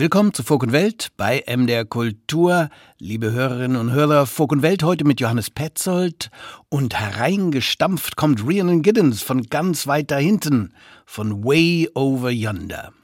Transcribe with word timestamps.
Willkommen 0.00 0.32
zu 0.32 0.42
Folk 0.42 0.62
und 0.62 0.72
Welt 0.72 1.08
bei 1.18 1.44
MDR 1.46 1.84
Kultur. 1.84 2.70
Liebe 2.98 3.32
Hörerinnen 3.32 3.76
und 3.76 3.92
Hörer, 3.92 4.24
Folk 4.24 4.50
und 4.50 4.62
Welt 4.62 4.82
heute 4.82 5.04
mit 5.04 5.20
Johannes 5.20 5.50
Petzold. 5.50 6.30
Und 6.70 6.98
hereingestampft 6.98 8.16
kommt 8.16 8.42
Rhiannon 8.46 8.80
Giddens 8.80 9.20
von 9.20 9.42
ganz 9.42 9.86
weit 9.86 10.10
da 10.10 10.16
hinten, 10.16 10.72
von 11.04 11.44
Way 11.44 11.90
Over 11.94 12.30
Yonder. 12.30 12.94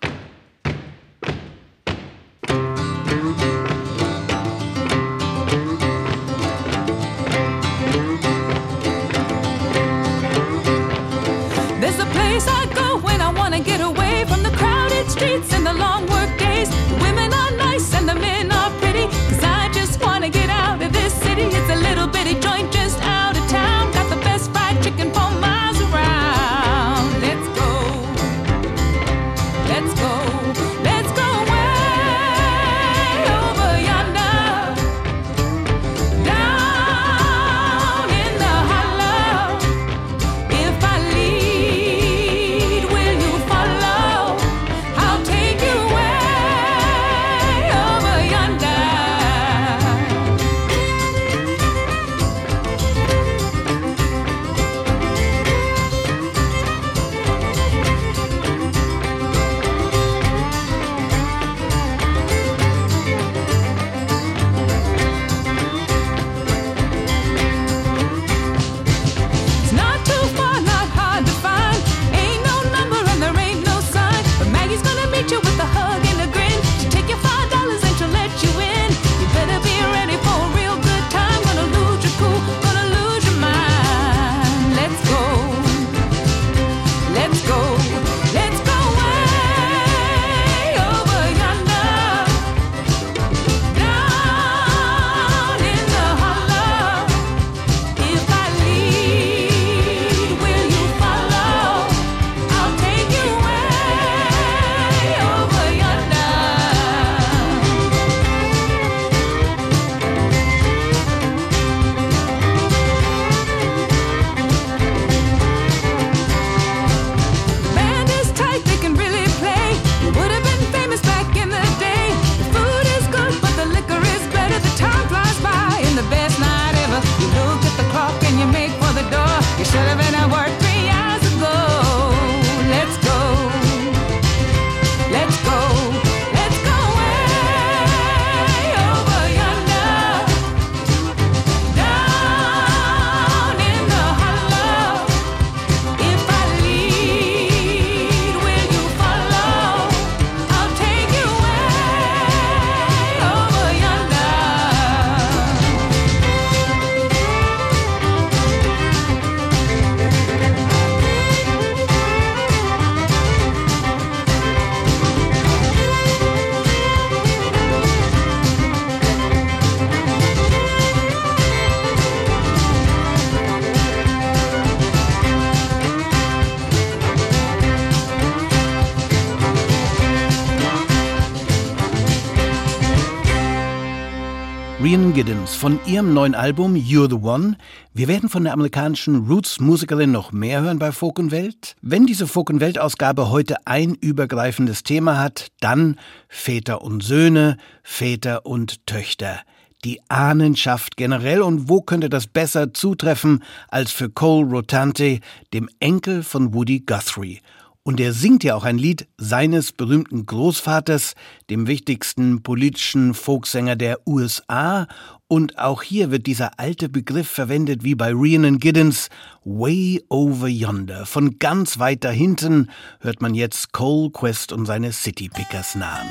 Ihrem 185.87 186.15
neuen 186.15 186.35
Album 186.35 186.75
You're 186.75 187.09
the 187.09 187.25
One. 187.25 187.57
Wir 187.95 188.09
werden 188.09 188.29
von 188.29 188.43
der 188.43 188.53
amerikanischen 188.55 189.29
Roots-Musikerin 189.29 190.11
noch 190.11 190.33
mehr 190.33 190.61
hören 190.61 190.81
bei 190.81 190.91
Folk 190.91 191.21
und 191.21 191.31
Welt. 191.31 191.77
Wenn 191.81 192.07
diese 192.07 192.27
Folk 192.27 192.51
und 192.51 192.59
Welt-Ausgabe 192.59 193.31
heute 193.31 193.55
ein 193.67 193.95
übergreifendes 193.95 194.83
Thema 194.83 195.21
hat, 195.21 195.47
dann 195.61 195.97
Väter 196.29 196.83
und 196.83 197.05
Söhne, 197.05 197.57
Väter 197.85 198.47
und 198.47 198.85
Töchter. 198.87 199.39
Die 199.85 200.01
Ahnenschaft 200.09 200.97
generell 200.97 201.41
und 201.41 201.69
wo 201.69 201.83
könnte 201.83 202.09
das 202.09 202.27
besser 202.27 202.75
zutreffen 202.75 203.45
als 203.69 203.93
für 203.93 204.11
Cole 204.11 204.51
Rotante, 204.51 205.21
dem 205.55 205.69
Enkel 205.79 206.25
von 206.25 206.53
Woody 206.53 206.81
Guthrie. 206.81 207.43
Und 207.87 208.01
er 208.01 208.13
singt 208.13 208.43
ja 208.43 208.57
auch 208.57 208.65
ein 208.65 208.79
Lied 208.79 209.07
seines 209.17 209.71
berühmten 209.71 210.27
Großvaters, 210.27 211.15
dem 211.51 211.69
wichtigsten 211.69 212.43
politischen 212.43 213.15
Folksänger 213.15 213.77
der 213.77 214.01
USA. 214.09 214.89
Und 215.29 215.57
auch 215.61 215.85
hier 215.85 216.11
wird 216.11 216.27
dieser 216.27 216.59
alte 216.59 216.89
Begriff 216.89 217.29
verwendet 217.29 217.85
wie 217.85 217.95
bei 217.95 218.11
Rhiannon 218.13 218.59
Giddens, 218.59 219.09
Way 219.45 220.03
Over 220.09 220.49
Yonder. 220.49 221.07
Von 221.07 221.39
ganz 221.39 221.79
weit 221.79 222.03
da 222.03 222.11
hinten 222.11 222.71
hört 222.99 223.23
man 223.23 223.37
jetzt 223.37 223.71
Cole 223.71 224.11
Quest 224.11 224.53
und 224.53 224.67
seine 224.67 224.91
City 224.91 225.29
Pickers 225.29 225.77
nahen. 225.77 226.09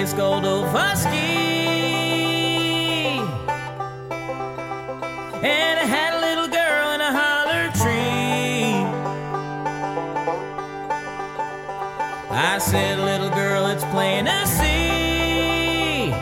Place 0.00 0.14
called 0.14 0.44
Ovosky. 0.44 1.10
And 5.42 5.78
I 5.78 5.86
had 5.96 6.14
a 6.14 6.20
little 6.26 6.48
girl 6.48 6.86
in 6.94 7.00
a 7.02 7.12
holler 7.20 7.66
tree. 7.80 8.72
I 12.30 12.58
said, 12.58 12.98
little 12.98 13.30
girl, 13.30 13.66
it's 13.66 13.84
plain 13.86 14.24
to 14.24 14.46
see. 14.46 16.12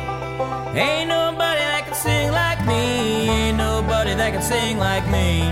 Ain't 0.77 1.09
nobody 1.09 1.61
that 1.61 1.83
can 1.85 1.95
sing 1.95 2.33
like 2.33 2.61
me. 2.67 3.29
Ain't 3.29 3.59
nobody 3.59 4.15
that 4.15 4.33
can 4.33 4.43
sing 4.43 4.79
like 4.79 5.07
me. 5.19 5.45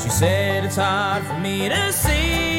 She 0.00 0.10
said, 0.10 0.64
it's 0.64 0.76
hard 0.76 1.24
for 1.24 1.38
me 1.40 1.68
to 1.68 1.92
see. 1.92 2.49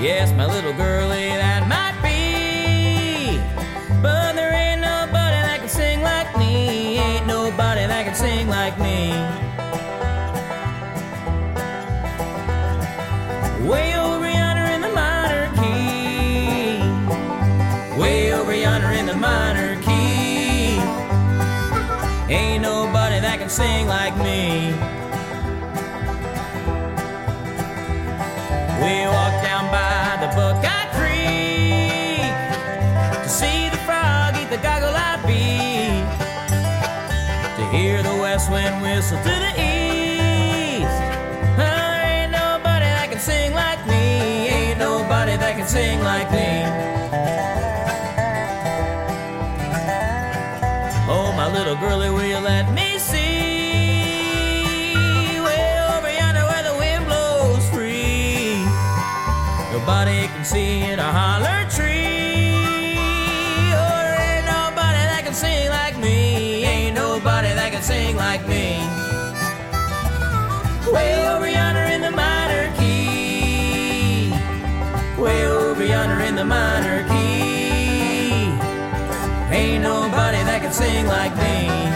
Yes, 0.00 0.32
my 0.32 0.46
little 0.46 0.72
girlie, 0.72 1.28
that 1.28 1.68
might 1.68 1.92
be. 2.00 3.36
But 4.00 4.32
there 4.32 4.50
ain't 4.50 4.80
nobody 4.80 5.36
that 5.44 5.58
can 5.60 5.68
sing 5.68 6.00
like 6.00 6.34
me. 6.38 6.96
Ain't 6.96 7.26
nobody 7.26 7.84
that 7.86 8.06
can 8.06 8.14
sing 8.14 8.48
like 8.48 8.78
me. 8.78 9.12
Way 13.68 13.94
over 13.98 14.26
yonder 14.26 14.72
in 14.72 14.80
the 14.80 14.88
minor 14.88 15.52
key. 15.60 16.80
Way 18.00 18.32
over 18.32 18.54
yonder 18.54 18.92
in 18.92 19.04
the 19.04 19.16
minor 19.16 19.76
key. 19.82 20.80
Ain't 22.32 22.62
nobody 22.62 23.20
that 23.20 23.36
can 23.38 23.50
sing 23.50 23.86
like 23.86 24.16
me. 24.16 24.72
We 28.80 29.04
west 38.40 38.50
wind 38.50 38.82
whistle 38.82 39.18
to 39.18 39.24
the 39.24 39.52
east. 39.60 40.86
Oh, 41.58 42.00
ain't 42.02 42.32
nobody 42.32 42.86
that 42.86 43.08
can 43.10 43.18
sing 43.18 43.52
like 43.52 43.86
me. 43.86 44.48
Ain't 44.48 44.78
nobody 44.78 45.36
that 45.36 45.56
can 45.56 45.66
sing 45.66 46.00
like 46.00 46.30
me. 46.32 47.59
Way 70.92 71.28
over 71.28 71.48
yonder 71.48 71.84
in 71.94 72.02
the 72.02 72.10
minor 72.10 72.72
key. 72.76 74.32
Way 75.22 75.46
over 75.46 75.84
yonder 75.84 76.20
in 76.24 76.34
the 76.34 76.44
minor 76.44 77.06
key. 77.08 78.50
Ain't 79.54 79.82
nobody 79.82 80.42
that 80.48 80.60
can 80.62 80.72
sing 80.72 81.06
like 81.06 81.36
me. 81.36 81.89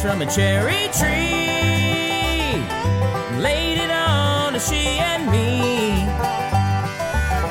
From 0.00 0.22
a 0.22 0.26
cherry 0.26 0.88
tree, 0.92 2.62
laid 3.42 3.78
it 3.78 3.90
on 3.90 4.52
to 4.52 4.60
she 4.60 5.00
and 5.00 5.28
me. 5.28 6.04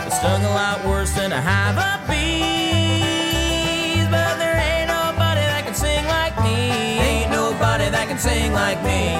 It 0.08 0.14
stung 0.14 0.46
a 0.46 0.50
lot 0.50 0.86
worse 0.86 1.12
than 1.12 1.34
a 1.34 1.42
hive 1.42 1.78
of 1.78 2.08
bees, 2.08 4.08
but 4.10 4.38
there 4.38 4.56
ain't 4.56 4.88
nobody 4.88 5.42
that 5.42 5.66
can 5.66 5.76
sing 5.76 6.08
like 6.08 6.42
me. 6.42 6.72
Ain't 7.00 7.32
nobody 7.32 7.90
that 7.90 8.08
can 8.08 8.18
sing 8.18 8.54
like 8.54 8.82
me. 8.82 9.18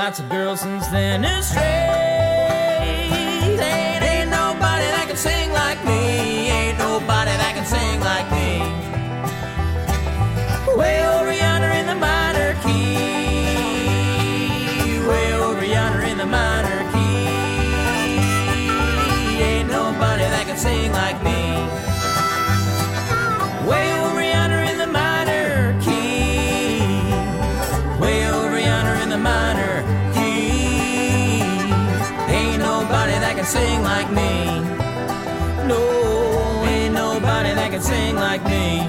Lots 0.00 0.18
of 0.18 0.28
girls 0.30 0.60
since 0.60 0.88
then 0.88 1.22
and 1.26 1.44
straight. 1.44 1.62
Ain't, 3.60 4.02
ain't 4.02 4.30
nobody 4.30 4.86
that 4.96 5.04
can 5.08 5.16
sing 5.16 5.52
like 5.52 5.84
me. 5.84 6.48
Ain't 6.48 6.78
nobody 6.78 7.32
that 7.42 7.52
can 7.54 7.66
sing 7.66 8.00
like 8.00 8.28
me. 8.32 8.48
Way 10.74 11.04
over 11.06 11.34
yonder 11.34 11.68
in 11.80 11.84
the 11.84 11.94
minor 11.94 12.54
key. 12.64 12.96
Way 15.06 15.34
over 15.34 15.66
yonder 15.66 16.00
in 16.00 16.16
the 16.16 16.24
minor 16.24 16.80
key. 16.92 17.26
Ain't 19.48 19.68
nobody 19.68 20.22
that 20.22 20.44
can 20.46 20.56
sing 20.56 20.92
like 20.92 21.22
me. 21.22 21.49
Sing 33.50 33.82
like 33.82 34.10
me. 34.12 34.60
No, 35.66 35.80
ain't 36.64 36.94
nobody 36.94 37.52
that 37.54 37.70
can 37.72 37.82
sing 37.82 38.14
like 38.14 38.44
me. 38.44 38.86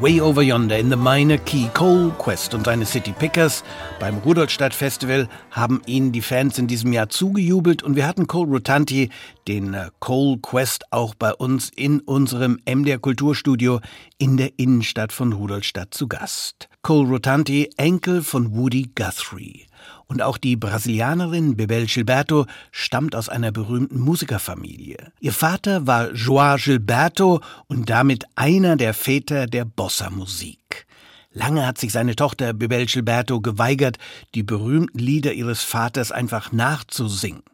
Way 0.00 0.18
Over 0.22 0.40
Yonder 0.40 0.78
in 0.78 0.88
the 0.88 0.96
Minor 0.96 1.36
Key. 1.36 1.68
Cole 1.74 2.10
Quest 2.16 2.54
und 2.54 2.64
seine 2.64 2.86
City 2.86 3.12
Pickers 3.12 3.62
beim 3.98 4.16
Rudolstadt 4.16 4.72
Festival 4.72 5.28
haben 5.50 5.82
ihnen 5.84 6.12
die 6.12 6.22
Fans 6.22 6.56
in 6.56 6.66
diesem 6.66 6.94
Jahr 6.94 7.10
zugejubelt 7.10 7.82
und 7.82 7.96
wir 7.96 8.06
hatten 8.06 8.26
Cole 8.26 8.50
Rutanti, 8.50 9.10
den 9.46 9.74
äh, 9.74 9.90
Cole 10.00 10.38
Quest, 10.40 10.84
auch 10.90 11.14
bei 11.14 11.34
uns 11.34 11.70
in 11.76 12.00
unserem 12.00 12.58
MDR 12.66 12.98
Kulturstudio 12.98 13.80
in 14.16 14.38
der 14.38 14.58
Innenstadt 14.58 15.12
von 15.12 15.34
Rudolstadt 15.34 15.92
zu 15.92 16.08
Gast. 16.08 16.70
Cole 16.80 17.06
Rutanti, 17.06 17.68
Enkel 17.76 18.22
von 18.22 18.56
Woody 18.56 18.90
Guthrie. 18.94 19.66
Und 20.10 20.22
auch 20.22 20.38
die 20.38 20.56
Brasilianerin 20.56 21.56
Bebel 21.56 21.86
Gilberto 21.86 22.46
stammt 22.72 23.14
aus 23.14 23.28
einer 23.28 23.52
berühmten 23.52 24.00
Musikerfamilie. 24.00 25.12
Ihr 25.20 25.32
Vater 25.32 25.86
war 25.86 26.08
João 26.10 26.60
Gilberto 26.60 27.40
und 27.68 27.90
damit 27.90 28.24
einer 28.34 28.74
der 28.74 28.92
Väter 28.92 29.46
der 29.46 29.64
Bossa-Musik. 29.64 30.88
Lange 31.32 31.64
hat 31.64 31.78
sich 31.78 31.92
seine 31.92 32.16
Tochter 32.16 32.54
Bebel 32.54 32.86
Gilberto 32.86 33.40
geweigert, 33.40 33.98
die 34.34 34.42
berühmten 34.42 34.98
Lieder 34.98 35.32
ihres 35.32 35.62
Vaters 35.62 36.10
einfach 36.10 36.50
nachzusingen. 36.50 37.44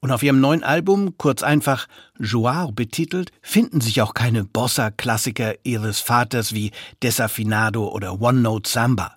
Und 0.00 0.12
auf 0.12 0.22
ihrem 0.22 0.38
neuen 0.38 0.64
Album, 0.64 1.16
kurz 1.16 1.42
einfach 1.42 1.86
Joao 2.20 2.72
betitelt, 2.72 3.32
finden 3.40 3.80
sich 3.80 4.02
auch 4.02 4.12
keine 4.12 4.44
Bossa-Klassiker 4.44 5.54
ihres 5.62 6.00
Vaters 6.00 6.52
wie 6.52 6.72
Desafinado 7.02 7.88
oder 7.88 8.20
One 8.20 8.40
Note 8.40 8.68
Samba. 8.68 9.16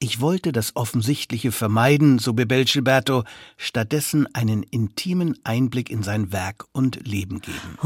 Ich 0.00 0.20
wollte 0.20 0.52
das 0.52 0.76
Offensichtliche 0.76 1.50
vermeiden, 1.50 2.20
so 2.20 2.32
Bebel 2.32 2.64
Gilberto, 2.64 3.24
stattdessen 3.56 4.32
einen 4.32 4.62
intimen 4.62 5.36
Einblick 5.42 5.90
in 5.90 6.04
sein 6.04 6.30
Werk 6.30 6.66
und 6.70 7.04
Leben 7.04 7.40
geben. 7.40 7.78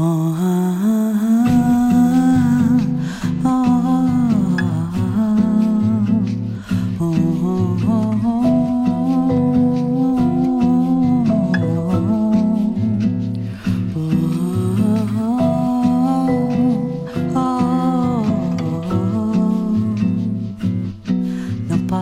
Não 3.43 3.62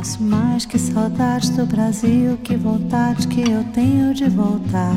posso 0.01 0.23
mais 0.23 0.65
que 0.65 0.79
saudades 0.79 1.51
do 1.51 1.63
Brasil, 1.63 2.35
que 2.37 2.55
vontade 2.57 3.27
que 3.27 3.41
eu 3.41 3.63
tenho 3.65 4.15
de 4.15 4.27
voltar. 4.29 4.95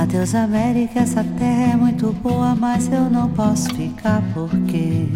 Adeus 0.00 0.34
América, 0.34 1.00
essa 1.00 1.22
terra 1.22 1.72
é 1.72 1.76
muito 1.76 2.10
boa, 2.22 2.54
mas 2.54 2.90
eu 2.90 3.10
não 3.10 3.28
posso 3.28 3.68
ficar 3.74 4.22
porque 4.32 5.08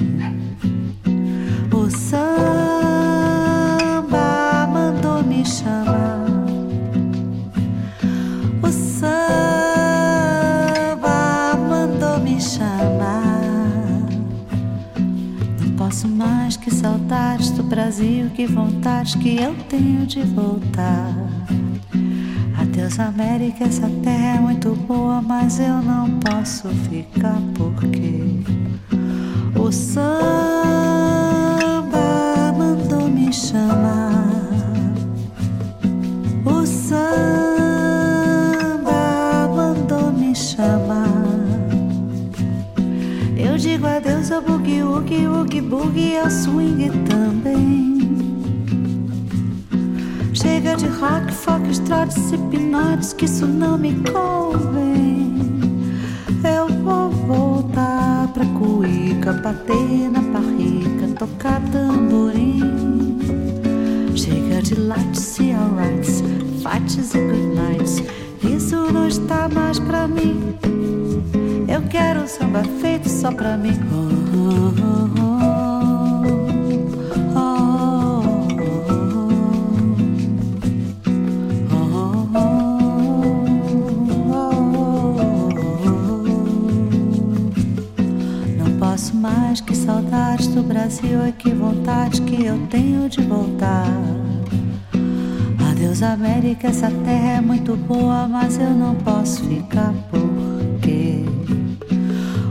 o 1.75 1.91
samba 1.91 3.32
que 18.33 18.47
vontade 18.47 19.19
que 19.19 19.37
eu 19.37 19.55
tenho 19.69 20.07
de 20.07 20.23
voltar. 20.23 21.15
Adeus 22.59 22.99
América, 22.99 23.65
essa 23.65 23.89
terra 24.03 24.37
é 24.37 24.41
muito 24.41 24.75
boa, 24.75 25.21
mas 25.21 25.59
eu 25.61 25.83
não 25.83 26.09
posso 26.21 26.69
ficar 26.89 27.37
porque 27.55 28.41
o 29.59 29.71
samba 29.71 30.03
mandou 32.57 33.07
me 33.09 33.31
chamar. 33.33 34.33
O 36.47 36.67
samba 36.67 37.03
mandou 39.55 40.11
me 40.11 40.35
chamar. 40.35 41.07
Eu 43.37 43.59
digo 43.59 43.87
adeus 43.87 44.33
ao 44.33 44.41
boogie, 44.41 44.83
woogie, 44.83 45.27
woogie, 45.27 45.61
boogie, 45.61 46.17
ao 46.17 46.31
swing 46.31 46.89
também. 47.05 47.92
Chega 50.73 50.89
de 50.89 51.01
rock, 51.01 51.35
folk, 51.35 51.71
estrados, 51.71 52.33
hipnotes, 52.33 53.13
que 53.13 53.27
isso 53.27 53.47
não 53.47 53.77
me 53.77 53.93
convém. 54.11 55.37
Eu 56.43 56.67
vou 56.83 57.11
voltar 57.11 58.29
pra 58.33 58.47
cuíca, 58.47 59.35
bater 59.35 60.11
na 60.11 60.23
barriga, 60.23 61.09
tocar 61.19 61.61
tamborim. 61.73 63.19
Chega 64.17 64.63
de 64.63 64.75
lights 64.77 65.39
e 65.41 65.53
alrights, 65.53 66.23
fights 66.63 67.15
e 67.15 67.19
good 67.19 67.55
nights. 67.55 68.03
Isso 68.43 68.77
não 68.91 69.07
está 69.07 69.51
mais 69.51 69.79
pra 69.79 70.09
mim. 70.09 70.57
Eu 71.69 71.83
quero 71.91 72.23
um 72.23 72.27
samba 72.27 72.65
feito 72.81 73.11
só 73.11 73.31
pra 73.31 73.59
mim. 73.59 73.79
Oh, 73.93 74.09
oh, 74.39 75.01
oh. 75.01 75.02
Boa, 97.83 98.27
mas 98.29 98.59
eu 98.59 98.71
não 98.71 98.95
posso 98.97 99.45
ficar 99.45 99.93
porque 100.11 101.25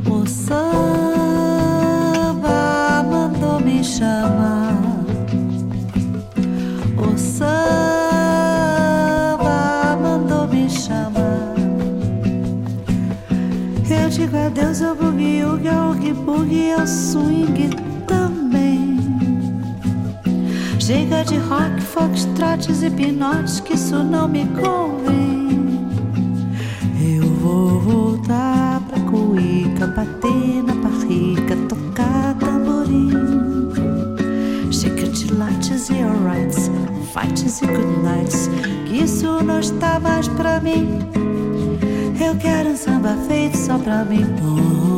o 0.09 0.27
samba 0.27 0.61
mandou 3.09 3.59
me 3.59 3.83
chamar. 3.83 4.77
O 6.97 7.17
samba 7.17 7.57
mandou 10.01 10.47
me 10.47 10.69
chamar. 10.69 11.55
Eu 13.89 14.09
digo 14.09 14.37
adeus 14.37 14.81
ao 14.81 14.95
boogie, 14.95 15.43
o 15.43 15.59
oogie 15.89 16.13
boogie, 16.13 16.73
ao 16.73 16.85
swing 16.87 17.69
Chega 20.81 21.23
de 21.23 21.37
rock, 21.37 21.79
foxtrotes 21.79 22.81
e 22.81 22.89
pinotes, 22.89 23.59
que 23.59 23.75
isso 23.75 24.03
não 24.03 24.27
me 24.27 24.47
convém. 24.47 25.87
Eu 26.99 27.23
vou 27.35 27.79
voltar 27.79 28.81
pra 28.89 28.99
cuíca, 29.01 29.85
bater 29.85 30.63
na 30.63 30.73
barriga, 30.73 31.55
tocar 31.69 32.33
tamborim. 32.39 33.11
Chega 34.71 35.07
de 35.07 35.31
lights 35.31 35.89
e 35.91 36.01
alrights, 36.01 36.71
fights 37.13 37.61
e 37.61 37.67
good 37.67 37.99
nights, 38.01 38.49
que 38.87 39.03
isso 39.03 39.43
não 39.43 39.59
está 39.59 39.99
mais 39.99 40.27
pra 40.29 40.59
mim. 40.61 40.97
Eu 42.19 42.35
quero 42.37 42.69
um 42.69 42.75
samba 42.75 43.15
feito 43.27 43.55
só 43.55 43.77
pra 43.77 44.03
mim. 44.03 44.25
Oh. 44.43 44.90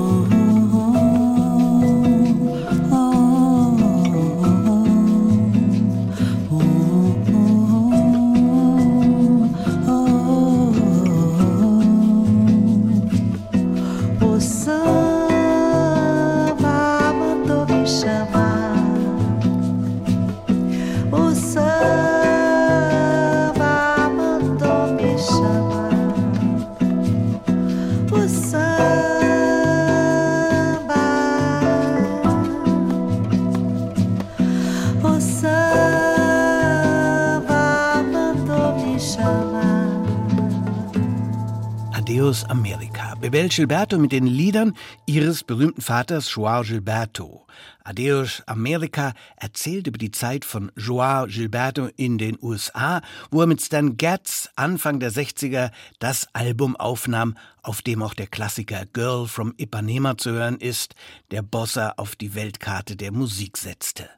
Gilberto 43.55 43.99
mit 43.99 44.11
den 44.11 44.25
Liedern 44.25 44.73
ihres 45.05 45.43
berühmten 45.43 45.81
Vaters 45.81 46.33
Joao 46.33 46.63
Gilberto. 46.63 47.45
Adeus 47.83 48.41
Amerika 48.47 49.13
erzählt 49.35 49.85
über 49.85 49.99
die 49.99 50.09
Zeit 50.09 50.43
von 50.43 50.71
Joao 50.75 51.27
Gilberto 51.27 51.89
in 51.95 52.17
den 52.17 52.35
USA, 52.41 53.01
wo 53.29 53.41
er 53.41 53.47
mit 53.47 53.61
Stan 53.61 53.95
Getz 53.95 54.49
Anfang 54.55 54.99
der 54.99 55.11
60er 55.11 55.69
das 55.99 56.27
Album 56.33 56.75
aufnahm, 56.75 57.37
auf 57.61 57.83
dem 57.83 58.01
auch 58.01 58.15
der 58.15 58.27
Klassiker 58.27 58.87
Girl 58.87 59.27
from 59.27 59.53
Ipanema 59.57 60.17
zu 60.17 60.31
hören 60.31 60.57
ist, 60.57 60.95
der 61.29 61.43
Bossa 61.43 61.93
auf 61.97 62.15
die 62.15 62.33
Weltkarte 62.33 62.95
der 62.95 63.11
Musik 63.11 63.57
setzte. 63.57 64.09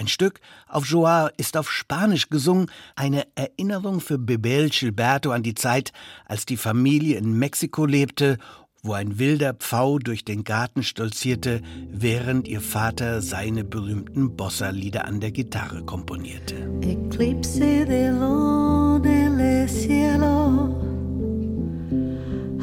Ein 0.00 0.08
Stück 0.08 0.40
auf 0.66 0.86
Joao 0.86 1.28
ist 1.36 1.58
auf 1.58 1.70
Spanisch 1.70 2.30
gesungen, 2.30 2.70
eine 2.96 3.26
Erinnerung 3.34 4.00
für 4.00 4.16
Bebel 4.16 4.70
Gilberto 4.70 5.30
an 5.30 5.42
die 5.42 5.52
Zeit, 5.52 5.92
als 6.24 6.46
die 6.46 6.56
Familie 6.56 7.18
in 7.18 7.38
Mexiko 7.38 7.84
lebte 7.84 8.38
wo 8.82 8.94
ein 8.94 9.18
wilder 9.18 9.54
Pfau 9.54 9.98
durch 9.98 10.24
den 10.24 10.44
Garten 10.44 10.82
stolzierte, 10.82 11.60
während 11.90 12.48
ihr 12.48 12.60
Vater 12.60 13.20
seine 13.20 13.64
berühmten 13.64 14.36
Bossa-Lieder 14.36 15.04
an 15.06 15.20
der 15.20 15.32
Gitarre 15.32 15.82
komponierte. 15.82 16.54
Eclipse 16.82 17.84
de 17.84 18.10
luna 18.10 18.80
en 19.04 19.38
el 19.38 19.68
cielo, 19.68 20.74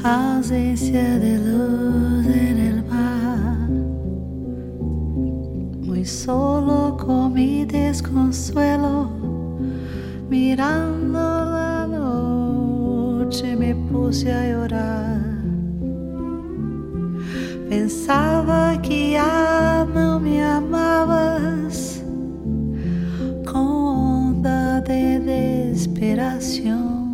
ausencia 0.04 1.20
de 1.20 1.38
luz 1.38 2.26
en 2.26 2.58
el 2.58 2.84
mar. 2.84 3.70
Muy 5.86 6.06
solo 6.06 6.98
con 6.98 7.34
mi 7.34 7.66
desconsuelo, 7.66 9.10
mirando 10.30 11.20
la 11.20 11.88
noche 11.88 13.56
me 13.56 13.76
puse 13.76 14.32
a 14.32 14.48
llorar. 14.52 15.17
Pensava 17.88 18.78
que 18.84 19.16
ah, 19.16 19.88
não 19.96 20.20
me 20.20 20.42
amavas 20.42 22.04
com 23.50 23.60
onda 24.36 24.82
de 24.82 25.20
desesperação. 25.20 27.08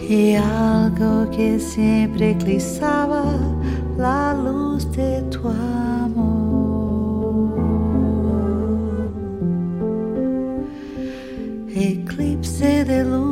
E 0.00 0.34
algo 0.36 1.28
que 1.30 1.58
sempre 1.58 2.30
eclipsava 2.30 3.22
a 3.98 4.32
luz 4.32 4.86
de 4.86 5.20
tu 5.30 5.46
amor. 5.46 6.38
Eclipse 11.68 12.82
de 12.84 13.02
luna 13.02 13.27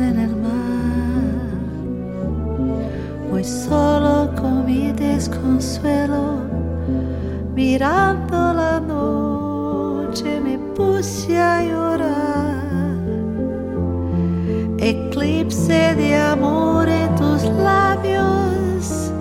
en 0.00 0.18
el 0.18 0.36
mar. 0.36 0.50
Hoy 3.32 3.44
solo 3.44 4.30
con 4.34 4.66
mi 4.66 4.92
desconsuelo, 4.92 6.40
mirando 7.54 8.52
la 8.52 8.80
noche 8.80 10.40
me 10.40 10.58
puse 10.74 11.38
a 11.38 11.62
llorar. 11.62 12.60
Eclipse 14.78 15.94
de 15.94 16.16
amor 16.16 16.88
en 16.88 17.14
tus 17.16 17.44
labios 17.44 19.12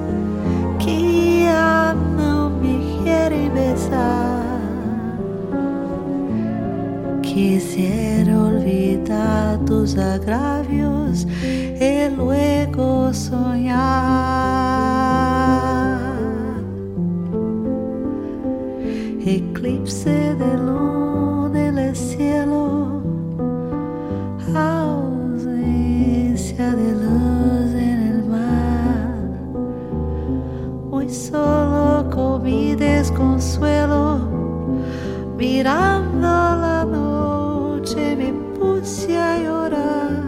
que 0.80 1.44
ya 1.44 1.94
no 2.18 2.50
me 2.50 3.04
quieren 3.04 3.54
besar. 3.54 4.40
Quisiera 7.22 8.42
olvidar 8.42 9.60
tus 9.66 9.98
agravios 9.98 10.59
Eclipse 19.90 20.36
de 20.36 20.54
luna 20.56 21.68
en 21.68 21.80
el 21.80 21.96
cielo, 21.96 23.02
ausencia 24.54 26.76
de 26.76 26.92
luz 26.92 27.74
en 27.74 28.00
el 28.12 28.24
mar. 28.24 29.18
Hoy 30.92 31.10
solo 31.10 32.08
con 32.12 32.44
mi 32.44 32.76
desconsuelo, 32.76 34.20
mirando 35.36 36.28
la 36.28 36.86
noche 36.86 38.16
me 38.16 38.32
puse 38.60 39.18
a 39.18 39.40
llorar. 39.40 40.24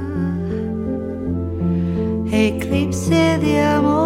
Eclipse 2.32 3.38
de 3.38 3.62
amor 3.62 4.01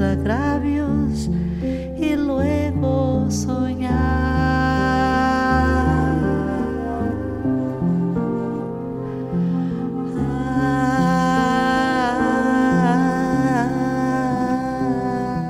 agravios 0.00 1.28
y 1.98 2.16
luego 2.16 3.30
soñar. 3.30 4.28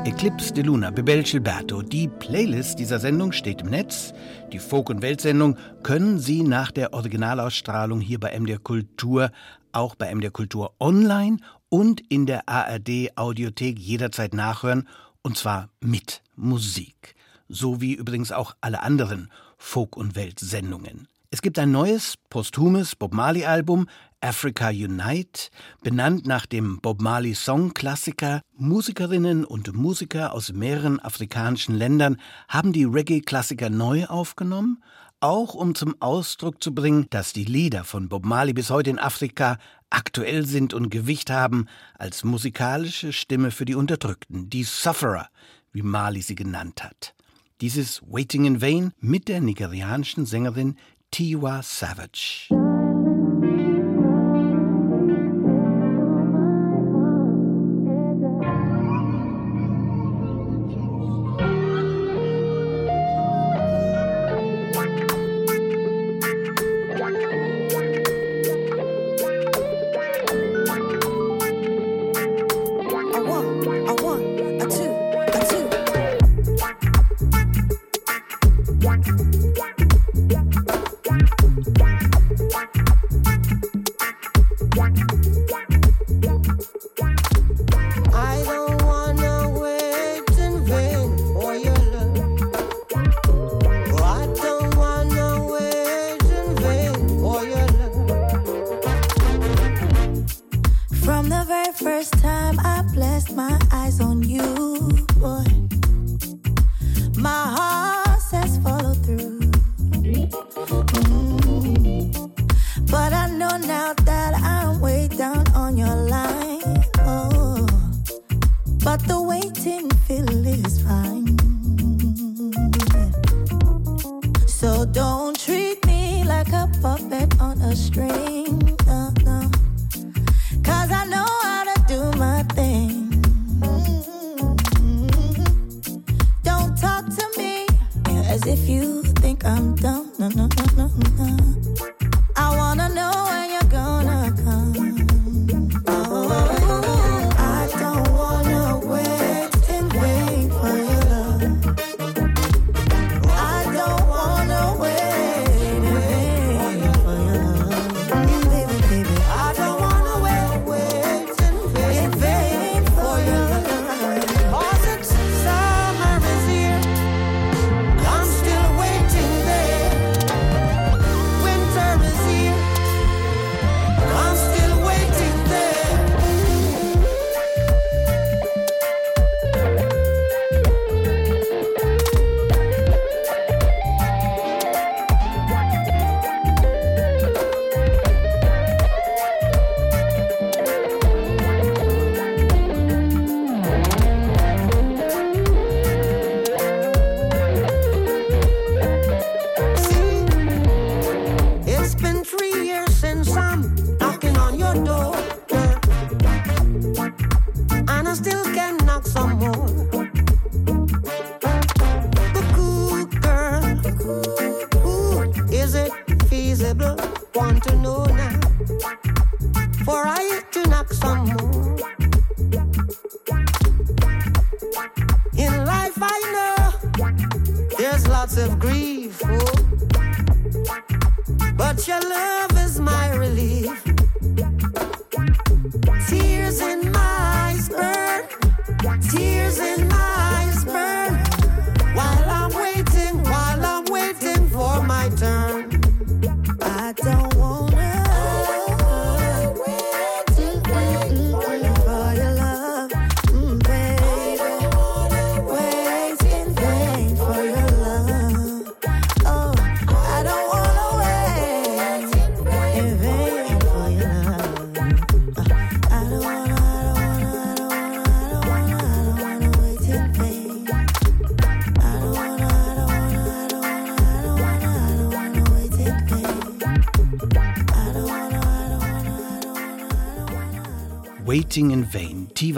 Eclipse 0.05 0.53
de 0.53 0.63
Luna, 0.65 0.91
Bebel 0.91 1.23
Gilberto. 1.23 1.81
Die 1.81 2.09
Playlist 2.09 2.81
dieser 2.81 2.99
Sendung 2.99 3.31
steht 3.31 3.61
im 3.61 3.69
Netz. 3.69 4.13
Die 4.53 4.59
Folk- 4.59 4.91
und 4.91 5.01
Weltsendung 5.01 5.57
können 5.85 6.19
Sie 6.19 6.43
nach 6.43 6.73
der 6.73 6.93
Originalausstrahlung 6.93 8.01
hier 8.01 8.19
bei 8.19 8.37
MDR 8.37 8.59
Kultur, 8.59 9.31
auch 9.71 9.95
bei 9.95 10.13
MDR 10.13 10.33
Kultur 10.33 10.73
online 10.81 11.37
und 11.69 12.01
in 12.09 12.27
der 12.27 12.49
ARD 12.49 13.17
Audiothek 13.17 13.79
jederzeit 13.79 14.35
nachhören, 14.35 14.89
und 15.23 15.37
zwar 15.37 15.71
mit 15.81 16.23
Musik. 16.37 17.15
So 17.49 17.81
wie 17.81 17.95
übrigens 17.95 18.33
auch 18.33 18.55
alle 18.61 18.83
anderen 18.83 19.31
Folk- 19.57 19.97
und 19.97 20.15
Weltsendungen. 20.15 21.09
Es 21.31 21.43
gibt 21.43 21.59
ein 21.59 21.71
neues, 21.71 22.15
posthumes 22.31 22.97
Bob 22.97 23.13
Marley-Album, 23.13 23.87
Africa 24.23 24.69
Unite, 24.71 25.51
benannt 25.83 26.27
nach 26.27 26.47
dem 26.47 26.81
Bob 26.81 27.03
Marley 27.03 27.35
Song-Klassiker. 27.35 28.41
Musikerinnen 28.57 29.45
und 29.45 29.75
Musiker 29.75 30.33
aus 30.33 30.53
mehreren 30.53 31.01
afrikanischen 31.01 31.75
Ländern 31.75 32.17
haben 32.49 32.73
die 32.73 32.85
Reggae-Klassiker 32.85 33.69
neu 33.69 34.07
aufgenommen, 34.07 34.83
auch 35.21 35.55
um 35.55 35.75
zum 35.75 36.01
Ausdruck 36.01 36.63
zu 36.63 36.75
bringen, 36.75 37.07
dass 37.11 37.33
die 37.33 37.45
Lieder 37.45 37.85
von 37.85 38.09
Bob 38.09 38.25
Marley 38.25 38.55
bis 38.55 38.71
heute 38.71 38.91
in 38.91 38.99
Afrika 38.99 39.59
aktuell 39.91 40.45
sind 40.45 40.75
und 40.75 40.91
Gewicht 40.91 41.31
haben 41.31 41.67
als 41.95 42.25
musikalische 42.25 43.13
Stimme 43.13 43.51
für 43.51 43.65
die 43.65 43.75
Unterdrückten, 43.75 44.51
die 44.51 44.65
Sufferer, 44.65 45.29
wie 45.73 45.83
Marley 45.83 46.23
sie 46.23 46.35
genannt 46.35 46.83
hat. 46.85 47.15
Dieses 47.61 48.03
Waiting 48.03 48.45
in 48.45 48.61
Vain 48.61 48.93
mit 49.01 49.29
der 49.29 49.41
nigerianischen 49.41 50.27
Sängerin 50.27 50.77
Tiwa 51.11 51.63
Savage. 51.63 52.49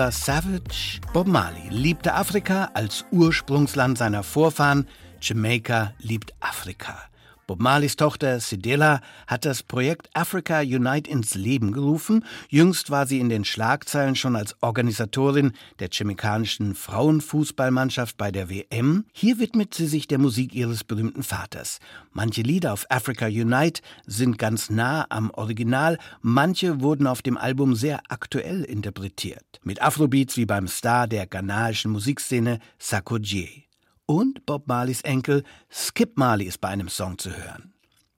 Tiva 0.00 0.12
Savage. 0.12 0.98
Bob 1.12 1.26
Marley 1.26 1.68
liebte 1.68 2.14
Afrika 2.14 2.70
als 2.72 3.04
Ursprungsland 3.12 3.98
seiner 3.98 4.22
Vorfahren. 4.22 4.86
Jamaica 5.20 5.92
liebt 5.98 6.29
Afrika. 6.29 6.29
Bob 7.60 7.64
Marleys 7.64 7.96
Tochter 7.96 8.40
Sidela 8.40 9.02
hat 9.26 9.44
das 9.44 9.62
Projekt 9.62 10.08
Africa 10.14 10.60
Unite 10.60 11.10
ins 11.10 11.34
Leben 11.34 11.72
gerufen. 11.72 12.24
Jüngst 12.48 12.90
war 12.90 13.06
sie 13.06 13.20
in 13.20 13.28
den 13.28 13.44
Schlagzeilen 13.44 14.16
schon 14.16 14.34
als 14.34 14.56
Organisatorin 14.62 15.52
der 15.78 15.90
jamaikanischen 15.92 16.74
Frauenfußballmannschaft 16.74 18.16
bei 18.16 18.30
der 18.30 18.48
WM. 18.48 19.04
Hier 19.12 19.38
widmet 19.38 19.74
sie 19.74 19.88
sich 19.88 20.08
der 20.08 20.18
Musik 20.18 20.54
ihres 20.54 20.84
berühmten 20.84 21.22
Vaters. 21.22 21.80
Manche 22.14 22.40
Lieder 22.40 22.72
auf 22.72 22.86
Africa 22.88 23.26
Unite 23.26 23.82
sind 24.06 24.38
ganz 24.38 24.70
nah 24.70 25.04
am 25.10 25.30
Original, 25.30 25.98
manche 26.22 26.80
wurden 26.80 27.06
auf 27.06 27.20
dem 27.20 27.36
Album 27.36 27.74
sehr 27.74 28.00
aktuell 28.08 28.64
interpretiert. 28.64 29.60
Mit 29.64 29.82
Afrobeats 29.82 30.38
wie 30.38 30.46
beim 30.46 30.66
Star 30.66 31.06
der 31.06 31.26
ghanaischen 31.26 31.92
Musikszene 31.92 32.58
Sakojie 32.78 33.69
und 34.10 34.44
Bob 34.44 34.66
Marleys 34.66 35.02
Enkel 35.02 35.44
Skip 35.70 36.18
Marley 36.18 36.46
ist 36.46 36.60
bei 36.60 36.66
einem 36.66 36.88
Song 36.88 37.16
zu 37.16 37.30
hören. 37.30 37.72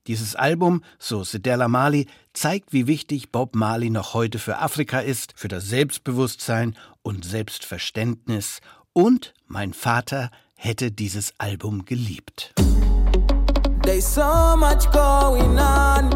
Dieses 0.07 0.35
Album, 0.35 0.83
so 0.99 1.23
Sedella 1.23 1.69
Marley, 1.69 2.07
zeigt, 2.33 2.73
wie 2.73 2.87
wichtig 2.87 3.31
Bob 3.31 3.55
Marley 3.55 3.91
noch 3.91 4.15
heute 4.15 4.39
für 4.39 4.57
Afrika 4.57 5.01
ist, 5.01 5.35
für 5.37 5.49
das 5.49 5.67
Selbstbewusstsein 5.67 6.77
und 7.03 7.27
Selbstverständnis. 7.27 8.61
Und 8.95 9.35
mein 9.47 9.75
Vater 9.75 10.31
hätte 10.55 10.93
dieses 10.93 11.35
Album 11.37 11.85
geliebt. 11.85 12.55
There's 13.83 14.15
so 14.15 14.57
much 14.57 14.91
going 14.93 15.59
on. 15.59 16.11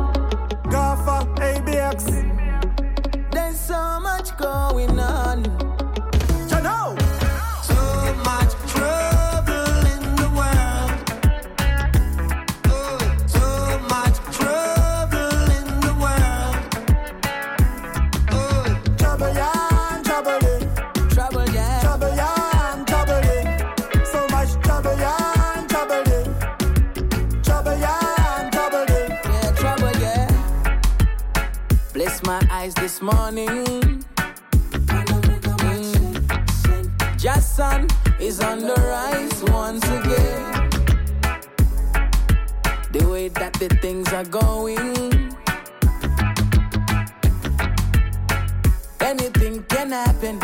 Eyes 32.66 32.74
this 32.74 33.00
morning. 33.00 33.48
Mm. 33.48 34.02
Jason 37.16 37.86
is 38.20 38.40
on 38.40 38.58
the 38.58 38.74
rise 38.74 39.42
once 39.52 39.84
again. 39.84 40.70
The 42.92 43.08
way 43.08 43.28
that 43.28 43.52
the 43.54 43.68
things 43.82 44.12
are 44.12 44.24
going. 44.24 44.96
Anything 49.00 49.62
can 49.68 49.90
happen. 49.92 50.40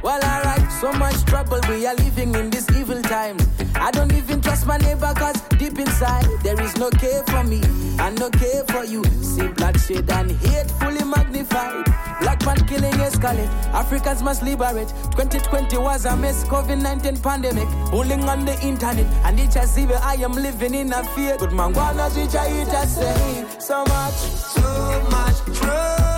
While 0.00 0.20
Well, 0.20 0.30
alright, 0.32 0.72
so 0.80 0.92
much 0.92 1.24
trouble. 1.24 1.60
We 1.68 1.86
are 1.86 1.94
living 1.94 2.34
in 2.34 2.50
these 2.50 2.70
evil 3.06 3.16
times. 3.16 3.46
I 3.74 3.90
don't 3.90 4.12
even 4.12 4.40
trust 4.40 4.66
my 4.66 4.76
neighbor, 4.78 5.12
cause 5.14 5.40
deep 5.58 5.78
inside 5.78 6.26
there 6.42 6.60
is 6.60 6.76
no 6.76 6.90
care 6.90 7.22
for 7.24 7.44
me 7.44 7.60
and 7.98 8.18
no 8.18 8.30
care 8.30 8.64
for 8.64 8.84
you. 8.84 9.04
See 9.22 9.48
bloodshed 9.48 10.10
and 10.10 10.30
hate 10.30 10.70
fully 10.72 11.04
magnified. 11.04 11.84
Black 12.20 12.44
man 12.46 12.56
killing 12.66 12.92
escalate. 12.94 13.48
Africans 13.72 14.22
must 14.22 14.42
liberate. 14.42 14.88
2020 15.12 15.78
was 15.78 16.04
a 16.04 16.16
mess. 16.16 16.44
COVID 16.44 16.80
19 16.80 17.18
pandemic. 17.18 17.68
Bullying 17.90 18.28
on 18.28 18.44
the 18.44 18.58
internet. 18.60 19.06
And 19.24 19.38
each 19.38 19.56
I 19.56 19.64
see 19.64 19.86
I 19.86 20.14
am 20.14 20.32
living 20.32 20.74
in 20.74 20.92
a 20.92 21.04
fear. 21.14 21.36
Good 21.36 21.52
man, 21.52 21.72
wanna 21.72 22.08
eat 22.16 22.34
I 22.34 22.86
say 22.86 23.46
so 23.58 23.84
much, 23.84 24.54
too 24.54 25.10
much 25.10 26.15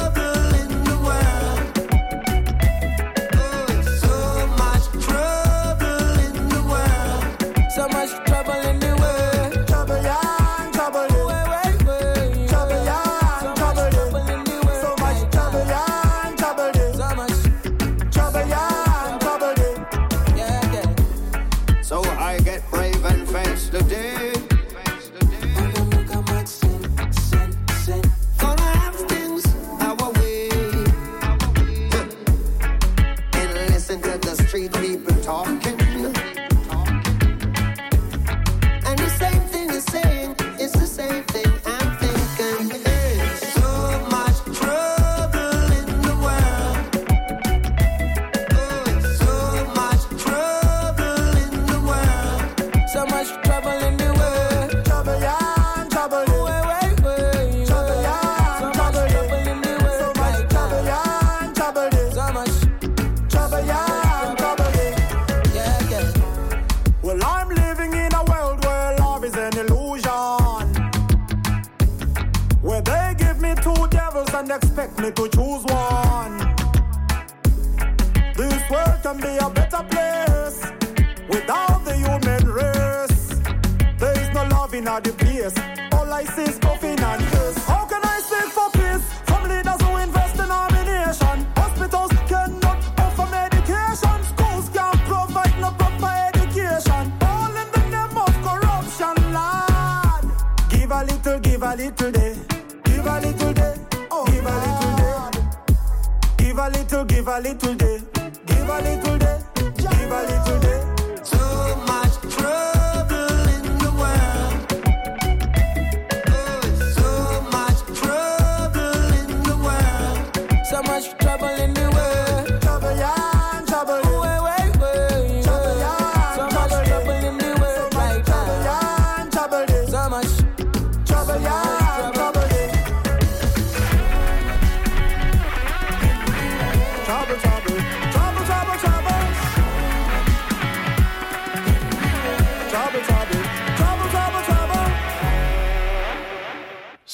rebel 8.38 8.70
in 8.70 8.79
the 8.79 8.88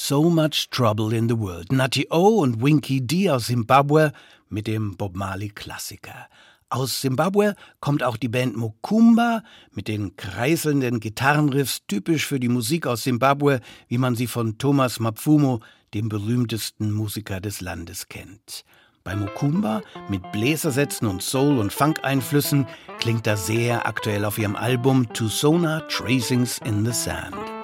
So 0.07 0.29
Much 0.29 0.69
Trouble 0.69 1.17
in 1.17 1.27
the 1.27 1.39
World. 1.39 1.71
Natty 1.71 2.05
O 2.11 2.43
und 2.43 2.61
Winky 2.61 3.01
D 3.01 3.27
aus 3.31 3.47
Zimbabwe 3.47 4.11
mit 4.49 4.67
dem 4.67 4.95
Bob 4.95 5.15
Marley 5.15 5.49
Klassiker. 5.49 6.27
Aus 6.69 7.01
Zimbabwe 7.01 7.55
kommt 7.79 8.03
auch 8.03 8.15
die 8.15 8.27
Band 8.27 8.55
Mokumba 8.55 9.41
mit 9.71 9.87
den 9.87 10.15
kreiselnden 10.15 10.99
Gitarrenriffs, 10.99 11.87
typisch 11.87 12.27
für 12.27 12.39
die 12.39 12.49
Musik 12.49 12.85
aus 12.85 13.01
Zimbabwe, 13.01 13.61
wie 13.87 13.97
man 13.97 14.13
sie 14.13 14.27
von 14.27 14.59
Thomas 14.59 14.99
Mapfumo, 14.99 15.61
dem 15.95 16.07
berühmtesten 16.07 16.91
Musiker 16.91 17.41
des 17.41 17.61
Landes, 17.61 18.07
kennt. 18.07 18.63
Bei 19.03 19.15
Mukumba 19.15 19.81
mit 20.07 20.31
Bläsersätzen 20.31 21.07
und 21.07 21.23
Soul- 21.23 21.57
und 21.57 21.73
Funk-Einflüssen 21.73 22.67
klingt 22.99 23.25
das 23.25 23.47
sehr 23.47 23.87
aktuell 23.87 24.23
auf 24.23 24.37
ihrem 24.37 24.55
Album 24.55 25.11
Tucson 25.13 25.63
Tracings 25.89 26.59
in 26.59 26.85
the 26.85 26.93
Sand. 26.93 27.54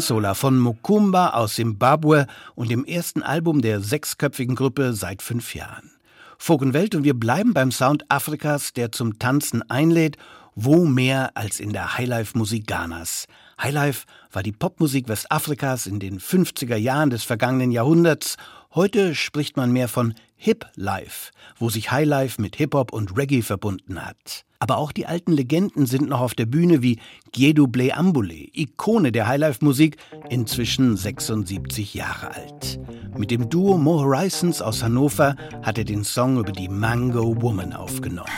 Sola 0.00 0.34
von 0.34 0.58
Mukumba 0.58 1.30
aus 1.30 1.56
Simbabwe 1.56 2.26
und 2.54 2.70
dem 2.70 2.84
ersten 2.84 3.22
Album 3.22 3.62
der 3.62 3.80
sechsköpfigen 3.80 4.56
Gruppe 4.56 4.92
seit 4.92 5.22
fünf 5.22 5.54
Jahren. 5.54 5.90
Folk 6.38 6.62
und 6.62 6.74
Welt 6.74 6.94
und 6.94 7.04
wir 7.04 7.14
bleiben 7.14 7.54
beim 7.54 7.70
Sound 7.70 8.04
Afrikas, 8.10 8.72
der 8.72 8.92
zum 8.92 9.18
Tanzen 9.18 9.68
einlädt 9.70 10.16
Wo 10.54 10.84
mehr 10.84 11.36
als 11.36 11.60
in 11.60 11.72
der 11.72 11.96
Highlife-Musik 11.96 12.66
Ghanas? 12.66 13.26
Highlife 13.60 14.06
war 14.32 14.42
die 14.42 14.52
Popmusik 14.52 15.08
Westafrikas 15.08 15.86
in 15.86 16.00
den 16.00 16.18
50er 16.18 16.76
Jahren 16.76 17.10
des 17.10 17.24
vergangenen 17.24 17.70
Jahrhunderts. 17.70 18.36
Heute 18.74 19.14
spricht 19.14 19.56
man 19.56 19.70
mehr 19.70 19.86
von 19.86 20.14
Hip-Life, 20.34 21.30
wo 21.60 21.70
sich 21.70 21.92
Highlife 21.92 22.42
mit 22.42 22.56
Hip-Hop 22.56 22.92
und 22.92 23.16
Reggae 23.16 23.42
verbunden 23.42 24.04
hat. 24.04 24.44
Aber 24.58 24.78
auch 24.78 24.90
die 24.90 25.06
alten 25.06 25.30
Legenden 25.30 25.86
sind 25.86 26.08
noch 26.08 26.20
auf 26.20 26.34
der 26.34 26.46
Bühne 26.46 26.82
wie 26.82 26.98
Giedu 27.30 27.68
Ble 27.68 27.94
Ambule, 27.94 28.34
Ikone 28.34 29.12
der 29.12 29.28
Highlife-Musik, 29.28 29.96
inzwischen 30.28 30.96
76 30.96 31.94
Jahre 31.94 32.34
alt. 32.34 32.80
Mit 33.16 33.30
dem 33.30 33.48
Duo 33.48 33.78
Mo 33.78 34.00
Horizons 34.00 34.60
aus 34.60 34.82
Hannover 34.82 35.36
hat 35.62 35.78
er 35.78 35.84
den 35.84 36.02
Song 36.02 36.40
über 36.40 36.50
die 36.50 36.68
Mango 36.68 37.40
Woman 37.40 37.74
aufgenommen. 37.74 38.28